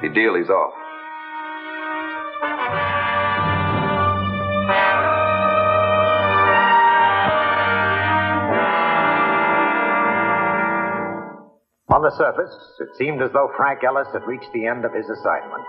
The 0.00 0.08
deal 0.08 0.34
is 0.34 0.48
off. 0.48 0.72
On 11.92 12.00
the 12.00 12.16
surface, 12.16 12.56
it 12.80 12.96
seemed 12.96 13.20
as 13.20 13.28
though 13.34 13.52
Frank 13.58 13.84
Ellis 13.84 14.08
had 14.14 14.24
reached 14.24 14.48
the 14.54 14.64
end 14.64 14.86
of 14.86 14.94
his 14.94 15.04
assignment. 15.04 15.68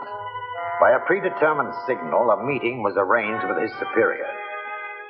By 0.80 0.96
a 0.96 1.04
predetermined 1.06 1.76
signal, 1.86 2.32
a 2.32 2.48
meeting 2.48 2.84
was 2.84 2.96
arranged 2.96 3.44
with 3.46 3.62
his 3.62 3.72
superior. 3.84 4.32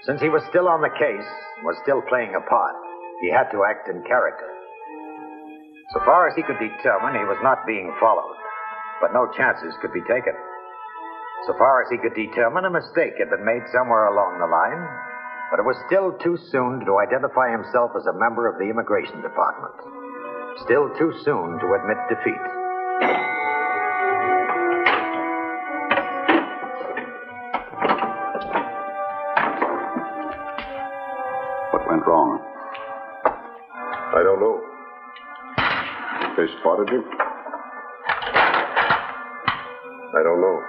Since 0.07 0.21
he 0.21 0.29
was 0.29 0.43
still 0.47 0.67
on 0.67 0.79
the 0.79 0.95
case, 0.95 1.27
was 1.63 1.75
still 1.83 2.01
playing 2.07 2.31
a 2.31 2.43
part, 2.47 2.75
he 3.19 3.27
had 3.27 3.51
to 3.51 3.67
act 3.67 3.91
in 3.91 3.99
character. 4.07 4.47
So 5.91 5.99
far 6.05 6.27
as 6.27 6.35
he 6.35 6.43
could 6.43 6.59
determine, 6.59 7.19
he 7.19 7.27
was 7.27 7.41
not 7.43 7.67
being 7.67 7.91
followed, 7.99 8.37
but 9.01 9.11
no 9.11 9.27
chances 9.35 9.75
could 9.81 9.91
be 9.91 10.05
taken. 10.07 10.37
So 11.47 11.53
far 11.57 11.83
as 11.83 11.89
he 11.91 11.97
could 11.97 12.15
determine, 12.15 12.63
a 12.63 12.71
mistake 12.71 13.19
had 13.19 13.29
been 13.29 13.43
made 13.43 13.63
somewhere 13.75 14.07
along 14.07 14.39
the 14.39 14.47
line, 14.47 14.83
but 15.51 15.59
it 15.59 15.67
was 15.67 15.75
still 15.87 16.15
too 16.23 16.37
soon 16.47 16.85
to 16.85 16.99
identify 17.03 17.51
himself 17.51 17.91
as 17.97 18.05
a 18.07 18.19
member 18.19 18.47
of 18.47 18.55
the 18.55 18.69
Immigration 18.69 19.19
Department. 19.19 19.75
Still 20.63 20.87
too 20.95 21.11
soon 21.25 21.59
to 21.59 21.75
admit 21.75 21.99
defeat. 22.07 22.58
Spotted 36.59 36.89
you? 36.91 37.03
I 40.11 40.23
don't 40.23 40.41
know. 40.41 40.61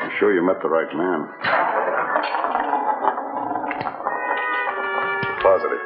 I'm 0.00 0.10
sure 0.18 0.34
you 0.34 0.42
met 0.44 0.56
the 0.62 0.68
right 0.68 0.88
man? 0.94 1.28
Positive. 5.42 5.82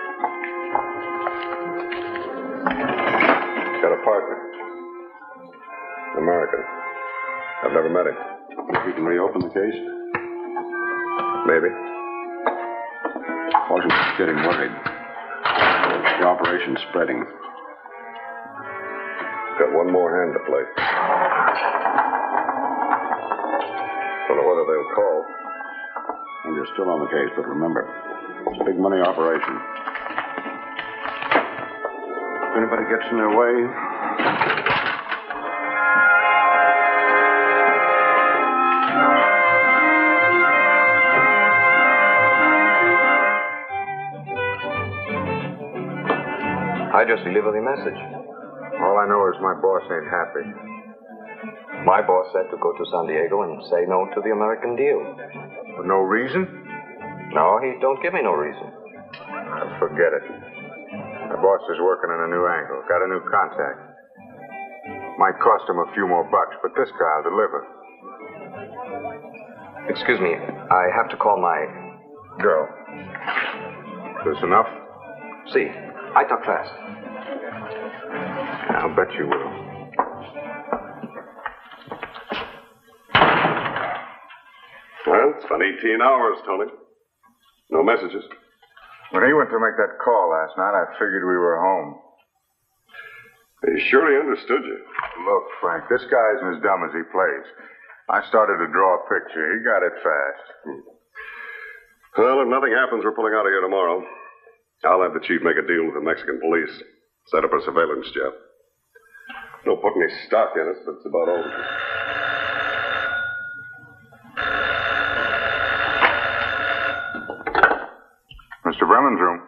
Got 3.83 3.93
a 3.93 4.01
partner. 4.05 4.37
American. 6.19 6.61
I've 7.65 7.73
never 7.73 7.91
met 7.91 8.07
him. 8.07 8.17
We 8.87 8.93
can 8.93 9.05
reopen 9.05 9.41
the 9.43 9.49
case? 9.49 9.79
Maybe. 11.47 11.69
Washington's 13.71 14.19
getting 14.19 14.37
worried. 14.37 14.73
The 16.21 16.27
operation's 16.27 16.79
spreading. 16.89 17.25
Got 19.81 19.87
one 19.87 19.95
more 19.95 20.13
hand 20.13 20.35
to 20.35 20.41
play. 20.41 20.61
Don't 24.29 24.37
know 24.37 24.45
whether 24.47 24.65
they'll 24.69 24.93
call. 24.95 25.25
And 26.45 26.55
you're 26.55 26.69
still 26.75 26.91
on 26.91 27.01
the 27.01 27.07
case, 27.07 27.33
but 27.35 27.49
remember, 27.49 27.89
it's 28.49 28.61
a 28.61 28.65
big 28.65 28.79
money 28.79 29.01
operation. 29.01 29.59
If 32.45 32.57
anybody 32.59 32.85
gets 32.91 33.09
in 33.11 33.17
their 33.17 33.31
way, 33.31 33.55
I 46.93 47.05
just 47.09 47.25
deliver 47.25 47.53
the 47.53 47.63
message. 47.63 48.20
Know 49.11 49.27
is 49.27 49.43
my 49.43 49.59
boss 49.59 49.83
ain't 49.91 50.07
happy. 50.07 50.47
My 51.83 51.99
boss 51.99 52.31
said 52.31 52.47
to 52.55 52.57
go 52.63 52.71
to 52.71 52.85
San 52.95 53.11
Diego 53.11 53.43
and 53.43 53.59
say 53.67 53.83
no 53.91 54.07
to 54.15 54.21
the 54.23 54.31
American 54.31 54.77
deal. 54.79 55.03
For 55.75 55.83
no 55.83 55.99
reason? 56.07 56.47
No, 57.35 57.59
he 57.59 57.75
don't 57.83 58.01
give 58.03 58.15
me 58.15 58.23
no 58.23 58.39
reason. 58.39 58.63
Uh, 58.63 59.67
forget 59.83 60.15
it. 60.15 60.23
My 61.27 61.43
boss 61.43 61.59
is 61.75 61.83
working 61.83 62.15
on 62.15 62.23
a 62.23 62.31
new 62.31 62.47
angle, 62.47 62.87
got 62.87 63.03
a 63.03 63.11
new 63.11 63.19
contact. 63.27 63.83
Might 65.19 65.35
cost 65.43 65.67
him 65.67 65.83
a 65.83 65.91
few 65.93 66.07
more 66.07 66.23
bucks, 66.31 66.55
but 66.63 66.71
this 66.79 66.89
guy'll 66.95 67.27
deliver. 67.27 67.67
Excuse 69.91 70.21
me, 70.21 70.39
I 70.71 70.87
have 70.95 71.11
to 71.11 71.17
call 71.17 71.35
my 71.43 71.67
girl. 72.39 72.69
This 74.25 74.39
enough? 74.45 74.71
See, 75.53 75.67
I 76.15 76.23
talk 76.31 76.45
fast. 76.47 76.71
I'll 78.91 78.97
bet 78.97 79.15
you 79.15 79.27
will. 79.27 79.51
Well, 85.07 85.35
it's 85.37 85.47
been 85.47 85.63
18 85.63 86.03
hours, 86.03 86.39
Tony. 86.45 86.67
No 87.71 87.85
messages. 87.85 88.25
When 89.13 89.27
he 89.27 89.33
went 89.33 89.51
to 89.51 89.63
make 89.63 89.79
that 89.79 90.03
call 90.03 90.31
last 90.35 90.59
night, 90.59 90.75
I 90.75 90.91
figured 90.99 91.23
we 91.23 91.39
were 91.39 91.63
home. 91.63 92.03
He 93.63 93.79
surely 93.91 94.19
understood 94.19 94.63
you. 94.65 94.79
Look, 95.23 95.45
Frank, 95.61 95.85
this 95.87 96.03
guy 96.11 96.27
isn't 96.39 96.57
as 96.59 96.63
dumb 96.63 96.83
as 96.83 96.91
he 96.91 97.07
plays. 97.15 97.47
I 98.11 98.27
started 98.27 98.59
to 98.59 98.73
draw 98.73 98.99
a 98.99 99.07
picture. 99.07 99.55
He 99.55 99.63
got 99.63 99.87
it 99.87 99.95
fast. 100.03 100.83
Well, 102.19 102.43
if 102.43 102.49
nothing 102.49 102.75
happens, 102.75 103.05
we're 103.05 103.15
pulling 103.15 103.35
out 103.35 103.47
of 103.47 103.55
here 103.55 103.63
tomorrow. 103.63 104.03
I'll 104.83 105.03
have 105.03 105.15
the 105.15 105.23
chief 105.23 105.43
make 105.43 105.59
a 105.63 105.67
deal 105.67 105.87
with 105.87 105.95
the 105.95 106.03
Mexican 106.03 106.41
police. 106.41 106.75
Set 107.31 107.45
up 107.45 107.53
a 107.55 107.63
surveillance 107.63 108.11
job. 108.11 108.35
Don't 109.65 109.81
put 109.83 109.93
any 109.97 110.11
stock 110.27 110.53
in 110.57 110.69
us, 110.69 110.77
but 110.87 110.95
it's 110.97 111.07
about 111.07 111.29
all. 111.29 111.45
Mr. 118.67 118.87
Bremen's 118.87 119.21
room. 119.21 119.43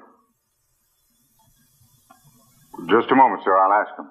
Just 2.88 3.11
a 3.12 3.14
moment, 3.14 3.42
sir. 3.44 3.57
I'll 3.57 3.72
ask 3.72 3.98
him. 3.98 4.09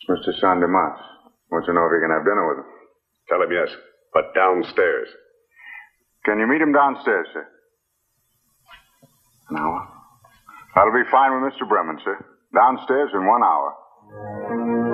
It's 0.00 0.08
Mr. 0.10 0.40
San 0.40 0.60
Dimas. 0.60 0.98
Wants 1.50 1.66
to 1.66 1.72
know 1.72 1.86
if 1.86 1.92
he 1.92 2.00
can 2.00 2.10
have 2.10 2.24
dinner 2.24 2.46
with 2.48 2.58
him. 2.58 2.70
Tell 3.28 3.42
him 3.42 3.52
yes, 3.52 3.68
but 4.12 4.34
downstairs. 4.34 5.08
Can 6.24 6.38
you 6.38 6.46
meet 6.46 6.60
him 6.60 6.72
downstairs, 6.72 7.26
sir? 7.32 7.46
An 9.50 9.56
hour? 9.58 9.88
That'll 10.74 10.92
be 10.92 11.08
fine 11.10 11.32
with 11.42 11.52
Mr. 11.52 11.68
Bremen, 11.68 11.98
sir. 12.04 12.24
Downstairs 12.54 13.10
in 13.14 13.26
one 13.26 13.42
hour. 13.42 14.87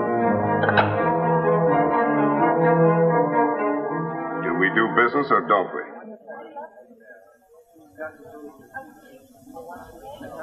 Do 4.75 4.89
business 4.97 5.27
or 5.31 5.41
don't 5.49 5.71
we? 5.75 5.83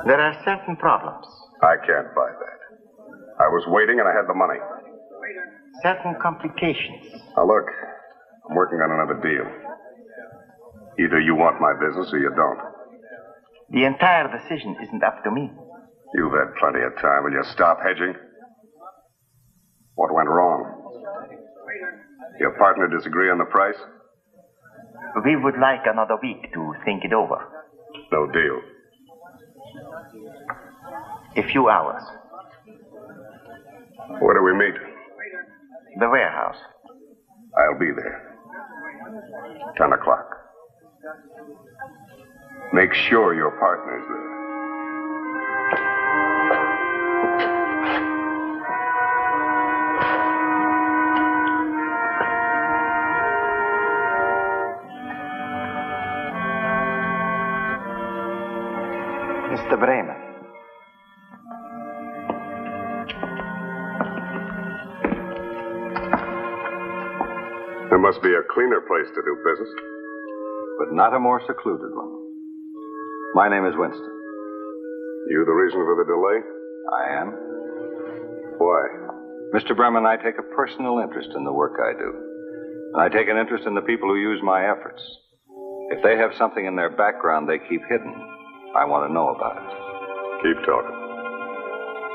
There 0.07 0.19
are 0.19 0.33
certain 0.45 0.75
problems, 0.77 1.25
I 1.61 1.75
can't 1.85 2.13
buy 2.15 2.29
that. 2.31 2.59
I 3.39 3.47
was 3.49 3.63
waiting 3.67 3.99
and 3.99 4.07
I 4.07 4.13
had 4.13 4.27
the 4.27 4.33
money. 4.33 4.59
certain 5.83 6.15
complications. 6.21 7.01
Now, 7.37 7.45
look, 7.47 7.65
I'm 8.49 8.55
working 8.55 8.79
on 8.79 8.91
another 8.91 9.19
deal. 9.21 9.45
Either 10.99 11.19
you 11.19 11.35
want 11.35 11.59
my 11.59 11.73
business 11.79 12.09
or 12.13 12.19
you 12.19 12.29
don't. 12.35 12.59
The 13.69 13.85
entire 13.85 14.27
decision 14.27 14.75
isn't 14.81 15.03
up 15.03 15.23
to 15.23 15.31
me. 15.31 15.51
You've 16.13 16.33
had 16.33 16.53
plenty 16.59 16.81
of 16.85 16.93
time. 17.01 17.23
Will 17.23 17.31
you 17.31 17.43
stop 17.53 17.77
hedging? 17.81 18.13
What 19.95 20.13
went 20.13 20.27
wrong? 20.29 20.91
Your 22.39 22.51
partner 22.57 22.87
disagree 22.87 23.29
on 23.29 23.37
the 23.37 23.45
price? 23.45 23.77
We 25.26 25.36
would 25.36 25.58
like 25.60 25.82
another 25.86 26.15
week 26.21 26.54
to 26.54 26.74
think 26.86 27.04
it 27.04 27.13
over. 27.13 27.38
No 28.12 28.28
deal. 28.32 28.62
A 31.38 31.43
few 31.47 31.69
hours. 31.69 32.02
Where 34.19 34.34
do 34.36 34.43
we 34.43 34.54
meet? 34.54 34.76
The 36.00 36.10
warehouse. 36.10 36.58
I'll 37.58 37.80
be 37.80 37.91
there. 37.91 38.38
Ten 39.78 39.93
o'clock. 39.93 40.28
Make 42.74 42.93
sure 42.93 43.34
your 43.34 43.52
partner's 43.60 44.08
there. 44.08 44.30
Mr. 59.71 59.79
Bremen. 59.79 60.15
There 67.89 67.99
must 67.99 68.21
be 68.21 68.29
a 68.34 68.43
cleaner 68.53 68.81
place 68.81 69.07
to 69.15 69.21
do 69.23 69.38
business. 69.45 69.69
but 70.79 70.93
not 70.93 71.13
a 71.13 71.19
more 71.19 71.39
secluded 71.45 71.93
one. 71.93 72.12
My 73.36 73.47
name 73.47 73.65
is 73.65 73.75
Winston. 73.77 74.12
You 75.29 75.45
the 75.45 75.53
reason 75.53 75.79
for 75.79 75.95
the 75.95 76.10
delay? 76.10 76.41
I 76.91 77.21
am. 77.21 77.27
Why? 78.57 78.88
Mr. 79.53 79.75
Bremen, 79.75 80.05
I 80.05 80.17
take 80.17 80.39
a 80.39 80.55
personal 80.55 80.99
interest 80.99 81.29
in 81.36 81.43
the 81.43 81.53
work 81.53 81.79
I 81.79 81.93
do. 81.93 82.10
And 82.93 83.01
I 83.01 83.10
take 83.10 83.29
an 83.29 83.38
interest 83.38 83.67
in 83.67 83.75
the 83.75 83.81
people 83.81 84.10
who 84.10 84.15
use 84.15 84.41
my 84.43 84.67
efforts. 84.69 85.01
If 85.91 86.01
they 86.03 86.17
have 86.17 86.31
something 86.38 86.65
in 86.65 86.75
their 86.75 86.89
background 86.89 87.47
they 87.47 87.60
keep 87.69 87.81
hidden, 87.88 88.30
I 88.75 88.86
want 88.86 89.07
to 89.07 89.13
know 89.13 89.29
about 89.36 89.57
it. 89.60 89.69
Keep 90.43 90.65
talking. 90.65 90.97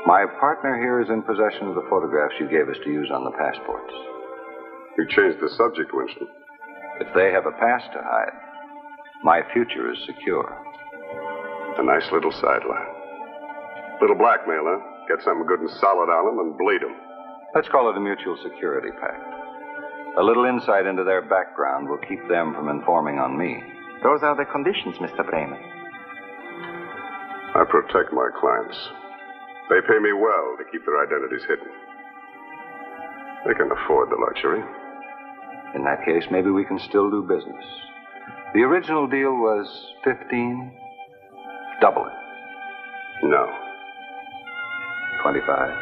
My 0.07 0.25
partner 0.39 0.77
here 0.79 1.01
is 1.01 1.09
in 1.09 1.21
possession 1.21 1.67
of 1.67 1.75
the 1.75 1.85
photographs 1.89 2.33
you 2.39 2.49
gave 2.49 2.67
us 2.69 2.77
to 2.83 2.89
use 2.89 3.11
on 3.13 3.23
the 3.23 3.31
passports. 3.37 3.93
You 4.97 5.05
changed 5.09 5.37
the 5.39 5.53
subject, 5.53 5.93
Winston. 5.93 6.27
If 6.99 7.13
they 7.13 7.31
have 7.31 7.45
a 7.45 7.51
past 7.59 7.91
to 7.93 8.01
hide, 8.01 8.33
My 9.23 9.41
future 9.53 9.91
is 9.91 9.97
secure. 10.05 10.45
A 11.77 11.83
nice 11.83 12.09
little 12.11 12.31
sideline. 12.31 12.93
Little 14.01 14.15
blackmail, 14.17 14.63
huh? 14.65 14.79
Get 15.07 15.23
something 15.23 15.45
good 15.45 15.59
and 15.59 15.69
solid 15.81 16.09
on 16.09 16.25
them 16.25 16.39
and 16.45 16.57
bleed 16.57 16.81
them. 16.81 16.95
Let's 17.53 17.67
call 17.69 17.89
it 17.89 17.97
a 17.97 17.99
mutual 17.99 18.37
security 18.41 18.89
pact. 19.01 19.21
A 20.17 20.23
little 20.23 20.45
insight 20.45 20.85
into 20.85 21.03
their 21.03 21.21
background 21.21 21.89
will 21.89 22.01
keep 22.09 22.27
them 22.29 22.53
from 22.53 22.69
informing 22.69 23.19
on 23.19 23.37
me. 23.37 23.61
Those 24.03 24.21
are 24.23 24.35
the 24.35 24.45
conditions, 24.45 24.97
Mr. 24.97 25.25
Bremen. 25.25 25.76
I 27.57 27.65
protect 27.65 28.13
my 28.13 28.29
clients. 28.39 28.77
They 29.69 29.81
pay 29.81 29.97
me 29.97 30.13
well 30.13 30.55
to 30.59 30.63
keep 30.71 30.85
their 30.85 31.01
identities 31.01 31.41
hidden. 31.49 31.65
They 33.47 33.53
can 33.55 33.71
afford 33.71 34.11
the 34.11 34.15
luxury. 34.21 34.61
In 35.73 35.83
that 35.83 36.05
case, 36.05 36.23
maybe 36.29 36.51
we 36.51 36.65
can 36.65 36.77
still 36.77 37.09
do 37.09 37.23
business. 37.23 37.65
The 38.53 38.61
original 38.61 39.07
deal 39.07 39.33
was 39.33 39.67
15. 40.03 40.71
Double 41.81 42.05
it. 42.05 42.13
No. 43.23 43.51
25. 45.23 45.73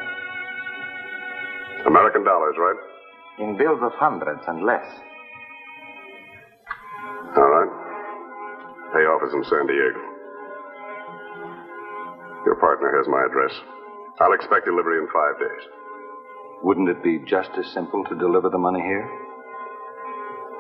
American 1.88 2.24
dollars, 2.24 2.56
right? 2.58 2.78
In 3.40 3.58
bills 3.58 3.82
of 3.84 3.92
hundreds 3.96 4.42
and 4.48 4.64
less. 4.66 4.86
All 7.36 7.44
right. 7.44 7.70
Payoff 8.94 9.22
is 9.28 9.34
in 9.34 9.44
San 9.44 9.68
Diego. 9.68 10.15
Your 12.56 12.72
partner 12.72 12.96
has 12.96 13.04
my 13.12 13.20
address. 13.28 13.52
I'll 14.24 14.32
expect 14.32 14.64
delivery 14.64 14.96
in 15.04 15.12
five 15.12 15.36
days. 15.44 15.64
Wouldn't 16.64 16.88
it 16.88 17.04
be 17.04 17.20
just 17.28 17.52
as 17.60 17.68
simple 17.76 18.00
to 18.08 18.16
deliver 18.16 18.48
the 18.48 18.58
money 18.58 18.80
here? 18.80 19.04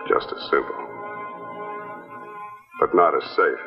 Just 0.03 0.27
as 0.27 0.43
simple. 0.51 0.75
But 2.83 2.91
not 2.91 3.15
as 3.15 3.23
safe. 3.31 3.63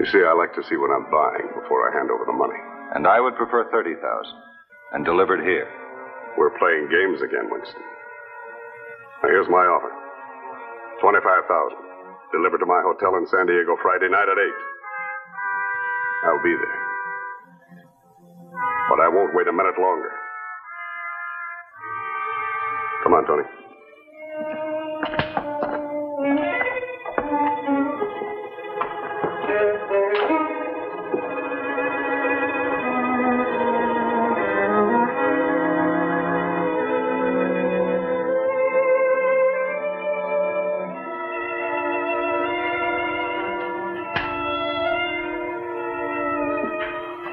You 0.00 0.06
see, 0.08 0.24
I 0.24 0.32
like 0.32 0.56
to 0.56 0.64
see 0.64 0.80
what 0.80 0.96
I'm 0.96 1.12
buying 1.12 1.52
before 1.60 1.84
I 1.84 1.92
hand 1.92 2.08
over 2.08 2.24
the 2.24 2.32
money. 2.32 2.56
And 2.96 3.04
I 3.04 3.20
would 3.20 3.36
prefer 3.36 3.68
30,000 3.68 4.00
and 4.96 5.04
delivered 5.04 5.44
here. 5.44 5.68
We're 6.40 6.56
playing 6.56 6.88
games 6.88 7.20
again, 7.20 7.52
Winston. 7.52 7.84
Now, 9.20 9.28
here's 9.28 9.52
my 9.52 9.68
offer 9.68 9.92
25000 11.04 11.20
Delivered 12.32 12.64
to 12.64 12.66
my 12.66 12.80
hotel 12.80 13.12
in 13.20 13.28
San 13.28 13.44
Diego 13.44 13.76
Friday 13.84 14.08
night 14.08 14.32
at 14.32 14.40
8. 14.40 14.77
I'll 16.24 16.42
be 16.42 16.54
there. 16.54 16.78
But 18.90 19.00
I 19.00 19.08
won't 19.08 19.34
wait 19.34 19.48
a 19.48 19.52
minute 19.52 19.78
longer. 19.78 20.10
Come 23.04 23.14
on, 23.14 23.26
Tony. 23.26 23.44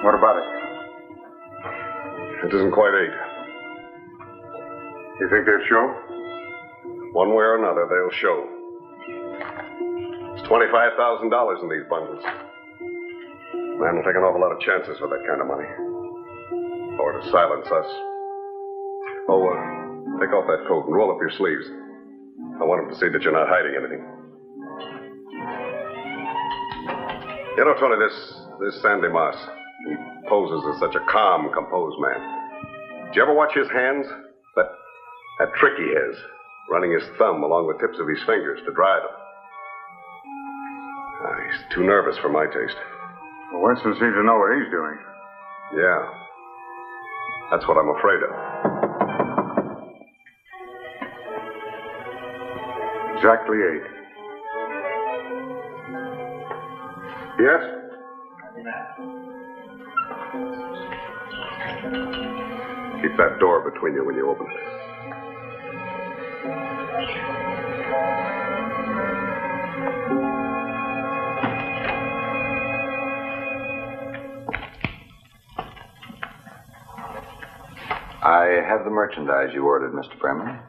What 0.05 0.13
about 0.13 0.37
it? 0.37 0.45
It 2.45 2.53
isn't 2.53 2.73
quite 2.77 2.93
eight. 2.93 3.15
You 5.17 5.25
think 5.33 5.49
they'll 5.49 5.65
show? 5.65 5.81
One 7.17 7.29
way 7.33 7.41
or 7.41 7.57
another, 7.57 7.89
they'll 7.89 8.13
show. 8.13 8.45
It's 10.37 10.45
$25,000 10.45 11.63
in 11.63 11.69
these 11.73 11.89
bundles. 11.89 12.21
Man 13.81 13.97
will 13.97 14.05
take 14.05 14.13
an 14.13 14.21
awful 14.21 14.39
lot 14.39 14.53
of 14.53 14.61
chances 14.61 15.01
with 15.01 15.09
that 15.09 15.25
kind 15.25 15.41
of 15.41 15.47
money. 15.49 15.65
Or 17.01 17.17
to 17.17 17.25
silence 17.31 17.65
us. 17.65 17.89
Oh, 19.27 19.41
uh, 19.41 20.21
take 20.21 20.29
off 20.37 20.45
that 20.45 20.67
coat 20.67 20.85
and 20.85 20.93
roll 20.93 21.09
up 21.09 21.17
your 21.19 21.31
sleeves. 21.31 21.65
I 22.61 22.63
want 22.63 22.85
him 22.85 22.93
to 22.93 22.99
see 23.01 23.09
that 23.09 23.23
you're 23.23 23.33
not 23.33 23.49
hiding 23.49 23.73
anything. 23.73 24.05
You 27.57 27.65
know, 27.65 27.73
Tony, 27.79 27.97
this, 27.97 28.13
this 28.61 28.79
San 28.83 29.01
Dimas, 29.01 29.35
he 29.85 29.95
poses 30.27 30.65
as 30.73 30.79
such 30.79 30.95
a 30.95 31.05
calm, 31.11 31.49
composed 31.53 31.99
man. 31.99 32.19
Did 33.07 33.15
you 33.15 33.21
ever 33.21 33.33
watch 33.33 33.53
his 33.53 33.69
hands? 33.69 34.05
That, 34.55 34.65
that 35.39 35.53
trick 35.55 35.73
he 35.77 35.87
has, 35.93 36.15
running 36.69 36.91
his 36.91 37.03
thumb 37.17 37.43
along 37.43 37.67
the 37.67 37.77
tips 37.79 37.99
of 37.99 38.07
his 38.07 38.19
fingers 38.25 38.59
to 38.65 38.73
dry 38.73 38.99
them. 38.99 39.15
Ah, 41.21 41.37
he's 41.45 41.75
too 41.75 41.83
nervous 41.83 42.17
for 42.17 42.29
my 42.29 42.45
taste. 42.45 42.77
Well, 43.53 43.61
Winston 43.63 43.93
seems 43.93 44.15
to 44.15 44.23
know 44.23 44.37
what 44.37 44.57
he's 44.57 44.71
doing. 44.71 44.97
Yeah. 45.77 46.01
That's 47.51 47.67
what 47.67 47.77
I'm 47.77 47.89
afraid 47.89 48.21
of. 48.23 48.31
Exactly 53.15 53.57
eight. 53.57 53.85
Yes? 57.39 57.61
Keep 63.01 63.17
that 63.17 63.39
door 63.39 63.69
between 63.69 63.93
you 63.93 64.05
when 64.05 64.15
you 64.15 64.29
open 64.29 64.47
it. 64.47 64.75
I 78.23 78.61
have 78.67 78.83
the 78.83 78.89
merchandise 78.89 79.51
you 79.53 79.65
ordered, 79.65 79.93
Mr. 79.93 80.19
Bremen. 80.19 80.59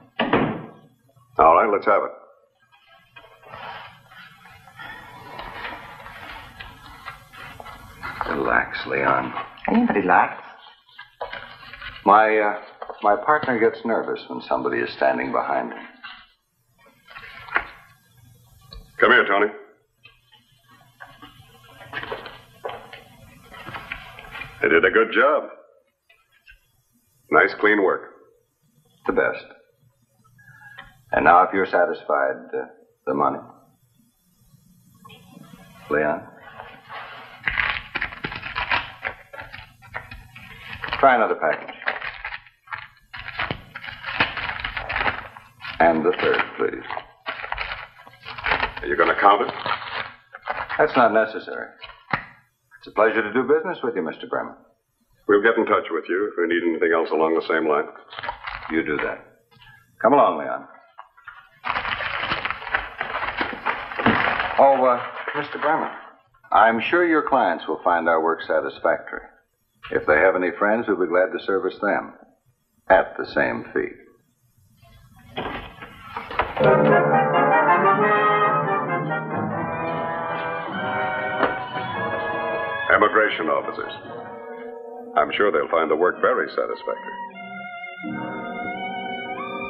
All 1.39 1.55
right, 1.55 1.71
let's 1.73 1.87
have 1.87 2.03
it. 2.03 2.16
Can 9.97 10.03
you 10.03 10.11
relax? 10.11 10.43
My, 12.05 12.37
uh, 12.37 12.61
my 13.01 13.17
partner 13.17 13.59
gets 13.59 13.83
nervous 13.87 14.21
when 14.29 14.43
somebody 14.43 14.77
is 14.81 14.91
standing 14.95 15.33
behind 15.33 15.73
him. 15.73 15.79
Come 19.01 19.13
here, 19.13 19.27
Tony. 19.27 19.47
They 24.61 24.69
did 24.69 24.85
a 24.85 24.91
good 24.91 25.15
job. 25.15 25.45
Nice, 27.31 27.55
clean 27.59 27.83
work. 27.83 28.03
The 29.07 29.15
best. 29.15 29.47
And 31.13 31.25
now, 31.25 31.43
if 31.45 31.55
you're 31.55 31.65
satisfied, 31.65 32.37
uh, 32.53 32.67
the 33.07 33.15
money. 33.15 33.39
Leon? 35.91 36.36
Try 41.07 41.15
another 41.15 41.37
package. 41.37 41.77
And 45.79 46.05
the 46.05 46.11
third, 46.21 46.43
please. 46.59 46.83
Are 48.83 48.89
you 48.89 48.97
going 48.97 49.15
to 49.15 49.21
count 49.21 49.43
it? 49.43 49.55
That's 50.77 50.97
not 50.97 51.13
necessary. 51.13 51.69
It's 52.81 52.89
a 52.89 52.91
pleasure 52.91 53.23
to 53.23 53.33
do 53.33 53.45
business 53.45 53.79
with 53.85 53.95
you, 53.95 54.03
Mr. 54.03 54.29
Bremen. 54.29 54.57
We'll 55.29 55.45
get 55.45 55.57
in 55.57 55.67
touch 55.67 55.85
with 55.93 56.07
you 56.09 56.29
if 56.29 56.35
we 56.37 56.53
need 56.53 56.69
anything 56.69 56.91
else 56.93 57.11
along 57.13 57.37
the 57.37 57.47
same 57.47 57.69
line. 57.69 57.87
You 58.73 58.85
do 58.85 58.97
that. 58.97 59.25
Come 60.03 60.13
along, 60.13 60.39
Leon. 60.41 60.67
Oh, 64.59 64.85
uh, 64.85 65.01
Mr. 65.37 65.63
Bremen, 65.63 65.93
I'm 66.51 66.81
sure 66.81 67.07
your 67.07 67.23
clients 67.23 67.69
will 67.69 67.81
find 67.85 68.09
our 68.09 68.21
work 68.21 68.41
satisfactory. 68.43 69.23
If 69.91 70.05
they 70.07 70.17
have 70.17 70.35
any 70.35 70.51
friends, 70.59 70.87
we'll 70.89 71.01
be 71.01 71.07
glad 71.07 71.31
to 71.33 71.45
service 71.45 71.79
them 71.81 72.15
at 72.89 73.17
the 73.17 73.27
same 73.27 73.65
fee. 73.73 73.93
Immigration 82.95 83.47
officers. 83.47 83.93
I'm 85.17 85.31
sure 85.37 85.53
they'll 85.53 85.69
find 85.71 85.91
the 85.91 85.97
work 85.97 86.17
very 86.21 86.49
satisfactory. 86.49 87.17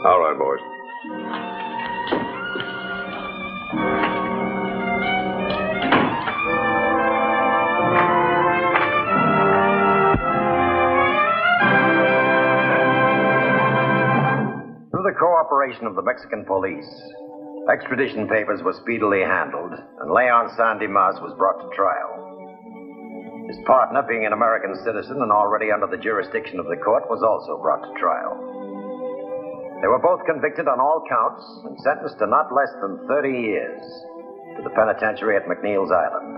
All 0.04 0.20
right, 0.20 0.36
boys. 0.38 0.75
Cooperation 15.66 15.86
of 15.86 15.96
the 15.96 16.02
Mexican 16.02 16.44
police, 16.44 16.86
Extradition 17.66 18.28
papers 18.28 18.62
were 18.62 18.78
speedily 18.78 19.26
handled, 19.26 19.74
and 19.74 20.14
Leon 20.14 20.54
San 20.56 20.78
Dimas 20.78 21.18
was 21.18 21.34
brought 21.34 21.58
to 21.58 21.74
trial. 21.74 22.22
His 23.50 23.58
partner, 23.66 24.06
being 24.06 24.24
an 24.24 24.32
American 24.32 24.78
citizen 24.86 25.18
and 25.18 25.32
already 25.32 25.74
under 25.74 25.90
the 25.90 25.98
jurisdiction 25.98 26.60
of 26.62 26.70
the 26.70 26.78
court, 26.78 27.10
was 27.10 27.26
also 27.26 27.58
brought 27.58 27.82
to 27.82 27.98
trial. 27.98 28.38
They 29.82 29.90
were 29.90 29.98
both 29.98 30.22
convicted 30.30 30.70
on 30.70 30.78
all 30.78 31.02
counts 31.10 31.42
and 31.66 31.74
sentenced 31.82 32.22
to 32.22 32.30
not 32.30 32.54
less 32.54 32.70
than 32.78 33.02
30 33.10 33.26
years 33.34 33.82
to 34.54 34.62
the 34.62 34.70
penitentiary 34.70 35.34
at 35.34 35.50
McNeil's 35.50 35.90
Island. 35.90 36.30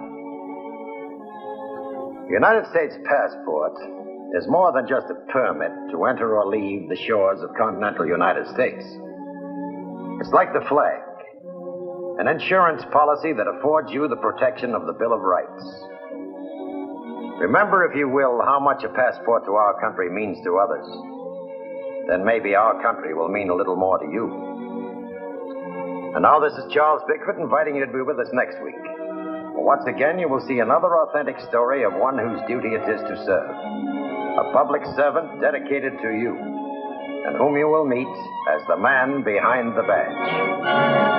The 2.33 2.41
United 2.41 2.65
States 2.73 2.97
passport 3.05 3.77
is 4.41 4.49
more 4.49 4.73
than 4.73 4.89
just 4.89 5.13
a 5.13 5.21
permit 5.29 5.93
to 5.93 6.09
enter 6.09 6.41
or 6.41 6.49
leave 6.49 6.89
the 6.89 6.97
shores 7.05 7.45
of 7.45 7.53
continental 7.53 8.09
United 8.09 8.49
States. 8.57 8.85
It's 10.21 10.35
like 10.35 10.53
the 10.53 10.67
flag, 10.69 10.99
an 12.19 12.27
insurance 12.27 12.83
policy 12.91 13.33
that 13.33 13.47
affords 13.47 13.93
you 13.93 14.09
the 14.09 14.17
protection 14.19 14.75
of 14.75 14.85
the 14.87 14.93
Bill 14.93 15.13
of 15.15 15.21
Rights. 15.23 15.63
Remember, 17.39 17.87
if 17.87 17.95
you 17.95 18.09
will, 18.09 18.43
how 18.43 18.59
much 18.59 18.83
a 18.83 18.89
passport 18.89 19.45
to 19.47 19.55
our 19.55 19.79
country 19.81 20.11
means 20.11 20.43
to 20.43 20.59
others. 20.59 20.83
Then 22.11 22.25
maybe 22.25 22.57
our 22.57 22.83
country 22.83 23.15
will 23.15 23.29
mean 23.29 23.49
a 23.49 23.55
little 23.55 23.77
more 23.77 23.99
to 23.99 24.11
you. 24.11 24.27
And 26.19 26.23
now 26.27 26.41
this 26.41 26.55
is 26.59 26.67
Charles 26.75 27.03
Bickford 27.07 27.39
inviting 27.39 27.77
you 27.77 27.87
to 27.87 27.93
be 27.93 28.03
with 28.03 28.19
us 28.19 28.29
next 28.33 28.59
week. 28.59 28.75
Once 29.55 29.87
again, 29.87 30.19
you 30.19 30.29
will 30.29 30.43
see 30.49 30.59
another 30.59 30.99
authentic 30.99 31.39
story 31.47 31.85
of 31.85 31.95
one 31.95 32.19
whose 32.19 32.43
duty 32.49 32.75
it 32.75 32.83
is 32.91 33.01
to 33.07 33.15
serve. 33.23 33.55
A 33.55 34.51
public 34.51 34.83
servant 34.97 35.41
dedicated 35.41 35.95
to 36.03 36.11
you, 36.11 36.58
and 37.29 37.37
whom 37.37 37.57
you 37.57 37.69
will 37.69 37.85
meet 37.85 38.09
as 38.49 38.63
the 38.69 38.77
man 38.77 39.23
behind 39.23 39.77
the 39.77 39.83
badge. 39.83 41.18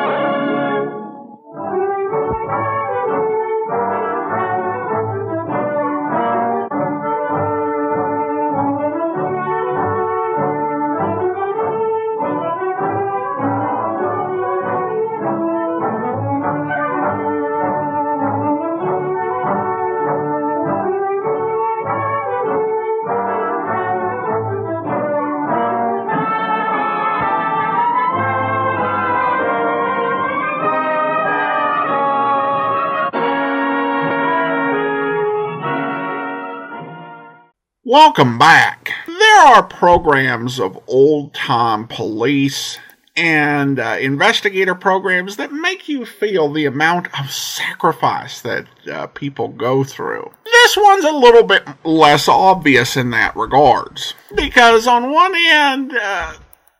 Welcome 37.90 38.38
back. 38.38 38.92
There 39.08 39.42
are 39.48 39.64
programs 39.64 40.60
of 40.60 40.78
old 40.86 41.34
time 41.34 41.88
police 41.88 42.78
and 43.16 43.80
uh, 43.80 43.98
investigator 44.00 44.76
programs 44.76 45.38
that 45.38 45.52
make 45.52 45.90
you 45.90 46.06
feel 46.06 46.54
the 46.54 46.66
amount 46.66 47.08
of 47.20 47.32
sacrifice 47.32 48.42
that 48.42 48.68
uh, 48.88 49.08
people 49.08 49.48
go 49.48 49.84
through. 49.84 50.32
This 50.46 50.78
one's 50.78 51.04
a 51.04 51.12
little 51.12 51.42
bit 51.42 51.68
less 51.84 52.28
obvious 52.28 52.96
in 52.96 53.10
that 53.10 53.36
regards 53.36 54.14
because 54.36 54.86
on 54.86 55.12
one 55.12 55.34
end, 55.36 55.92
uh, 56.00 56.34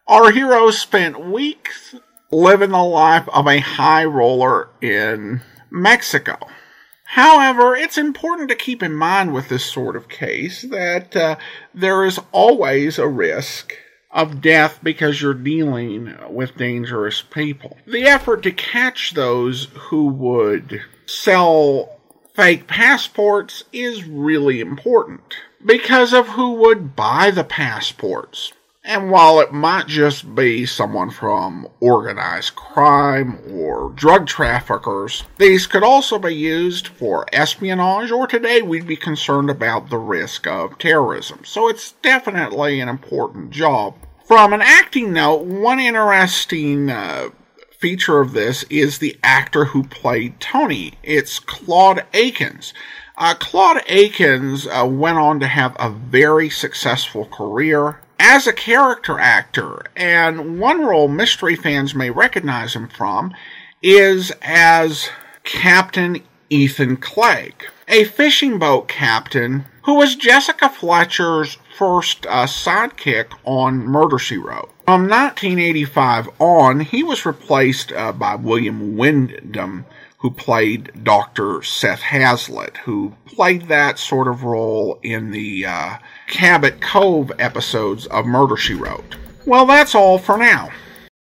our 0.08 0.30
heroes 0.30 0.78
spent 0.78 1.26
weeks 1.26 1.96
living 2.30 2.70
the 2.70 2.84
life 2.84 3.28
of 3.30 3.48
a 3.48 3.62
high 3.62 4.06
roller 4.06 4.70
in 4.80 5.42
Mexico. 5.72 6.38
However, 7.14 7.76
it's 7.76 7.98
important 7.98 8.50
to 8.50 8.56
keep 8.56 8.84
in 8.84 8.94
mind 8.94 9.34
with 9.34 9.50
this 9.50 9.66
sort 9.66 9.96
of 9.96 10.10
case 10.10 10.62
that 10.62 11.16
uh, 11.16 11.38
there 11.74 12.06
is 12.06 12.20
always 12.32 13.00
a 13.00 13.08
risk 13.08 13.74
of 14.12 14.42
death 14.42 14.80
because 14.84 15.20
you're 15.20 15.34
dealing 15.34 16.16
with 16.30 16.56
dangerous 16.56 17.24
people. 17.24 17.78
The 17.88 18.04
effort 18.04 18.44
to 18.44 18.52
catch 18.52 19.16
those 19.16 19.70
who 19.74 20.10
would 20.10 20.84
sell 21.08 21.98
fake 22.36 22.68
passports 22.68 23.64
is 23.74 24.06
really 24.06 24.60
important 24.60 25.36
because 25.66 26.14
of 26.14 26.28
who 26.28 26.54
would 26.54 26.96
buy 26.96 27.32
the 27.32 27.44
passports. 27.44 28.54
And 28.90 29.12
while 29.12 29.40
it 29.40 29.54
might 29.54 29.86
just 29.86 30.34
be 30.34 30.66
someone 30.66 31.12
from 31.12 31.68
organized 31.80 32.56
crime 32.56 33.40
or 33.48 33.92
drug 33.92 34.26
traffickers, 34.26 35.26
these 35.38 35.68
could 35.68 35.84
also 35.84 36.18
be 36.18 36.34
used 36.34 36.88
for 36.88 37.24
espionage, 37.32 38.10
or 38.10 38.26
today 38.26 38.64
we'd 38.64 38.88
be 38.88 38.96
concerned 38.96 39.52
about 39.52 39.92
the 39.92 40.00
risk 40.00 40.48
of 40.48 40.80
terrorism. 40.80 41.42
So 41.46 41.70
it's 41.70 41.92
definitely 42.02 42.80
an 42.80 42.90
important 42.90 43.52
job. 43.52 43.94
From 44.26 44.54
an 44.54 44.64
acting 44.64 45.14
note, 45.14 45.44
one 45.44 45.80
interesting 45.80 46.90
uh, 46.90 47.30
feature 47.78 48.20
of 48.20 48.34
this 48.34 48.64
is 48.72 48.98
the 48.98 49.20
actor 49.22 49.66
who 49.66 49.84
played 49.84 50.40
Tony. 50.40 50.94
It's 51.04 51.38
Claude 51.38 52.08
Akins. 52.12 52.74
Uh, 53.16 53.36
Claude 53.36 53.84
Akins 53.88 54.66
uh, 54.66 54.88
went 54.90 55.20
on 55.20 55.40
to 55.42 55.48
have 55.48 55.76
a 55.78 55.92
very 55.92 56.50
successful 56.50 57.26
career 57.26 58.02
as 58.20 58.46
a 58.46 58.54
character 58.54 59.18
actor, 59.18 59.82
and 59.96 60.60
one 60.60 60.86
role 60.86 61.08
mystery 61.08 61.56
fans 61.56 61.96
may 61.96 62.10
recognize 62.10 62.76
him 62.76 62.88
from 62.90 63.34
is 63.82 64.32
as 64.42 65.10
Captain 65.44 66.22
Ethan 66.50 66.98
Cragg, 66.98 67.54
a 67.88 68.04
fishing 68.04 68.60
boat 68.60 68.88
captain 68.88 69.66
who 69.84 69.96
was 69.96 70.16
Jessica 70.16 70.70
Fletcher's 70.70 71.58
first 71.76 72.26
uh, 72.28 72.46
sidekick 72.46 73.28
on 73.46 73.78
Murder 73.86 74.20
She 74.20 74.38
Wrote. 74.38 74.70
From 74.86 75.08
1985 75.08 76.30
on, 76.40 76.82
he 76.82 77.04
was 77.04 77.26
replaced 77.26 77.92
uh, 77.92 78.12
by 78.12 78.36
William 78.36 78.98
Windom, 78.98 79.86
who 80.20 80.32
played 80.32 80.92
Dr. 81.04 81.64
Seth 81.64 82.02
Hazlitt, 82.02 82.78
who 82.78 83.14
played 83.26 83.68
that 83.70 83.98
sort 83.98 84.28
of 84.28 84.44
role 84.44 85.00
in 85.02 85.32
the 85.32 85.66
uh, 85.66 85.98
Cabot 86.28 86.82
Cove 86.82 87.32
episodes 87.40 88.06
of 88.08 88.26
Murder 88.26 88.58
She 88.58 88.74
Wrote. 88.74 89.16
Well, 89.46 89.66
that's 89.66 89.96
all 89.96 90.18
for 90.18 90.38
now. 90.38 90.70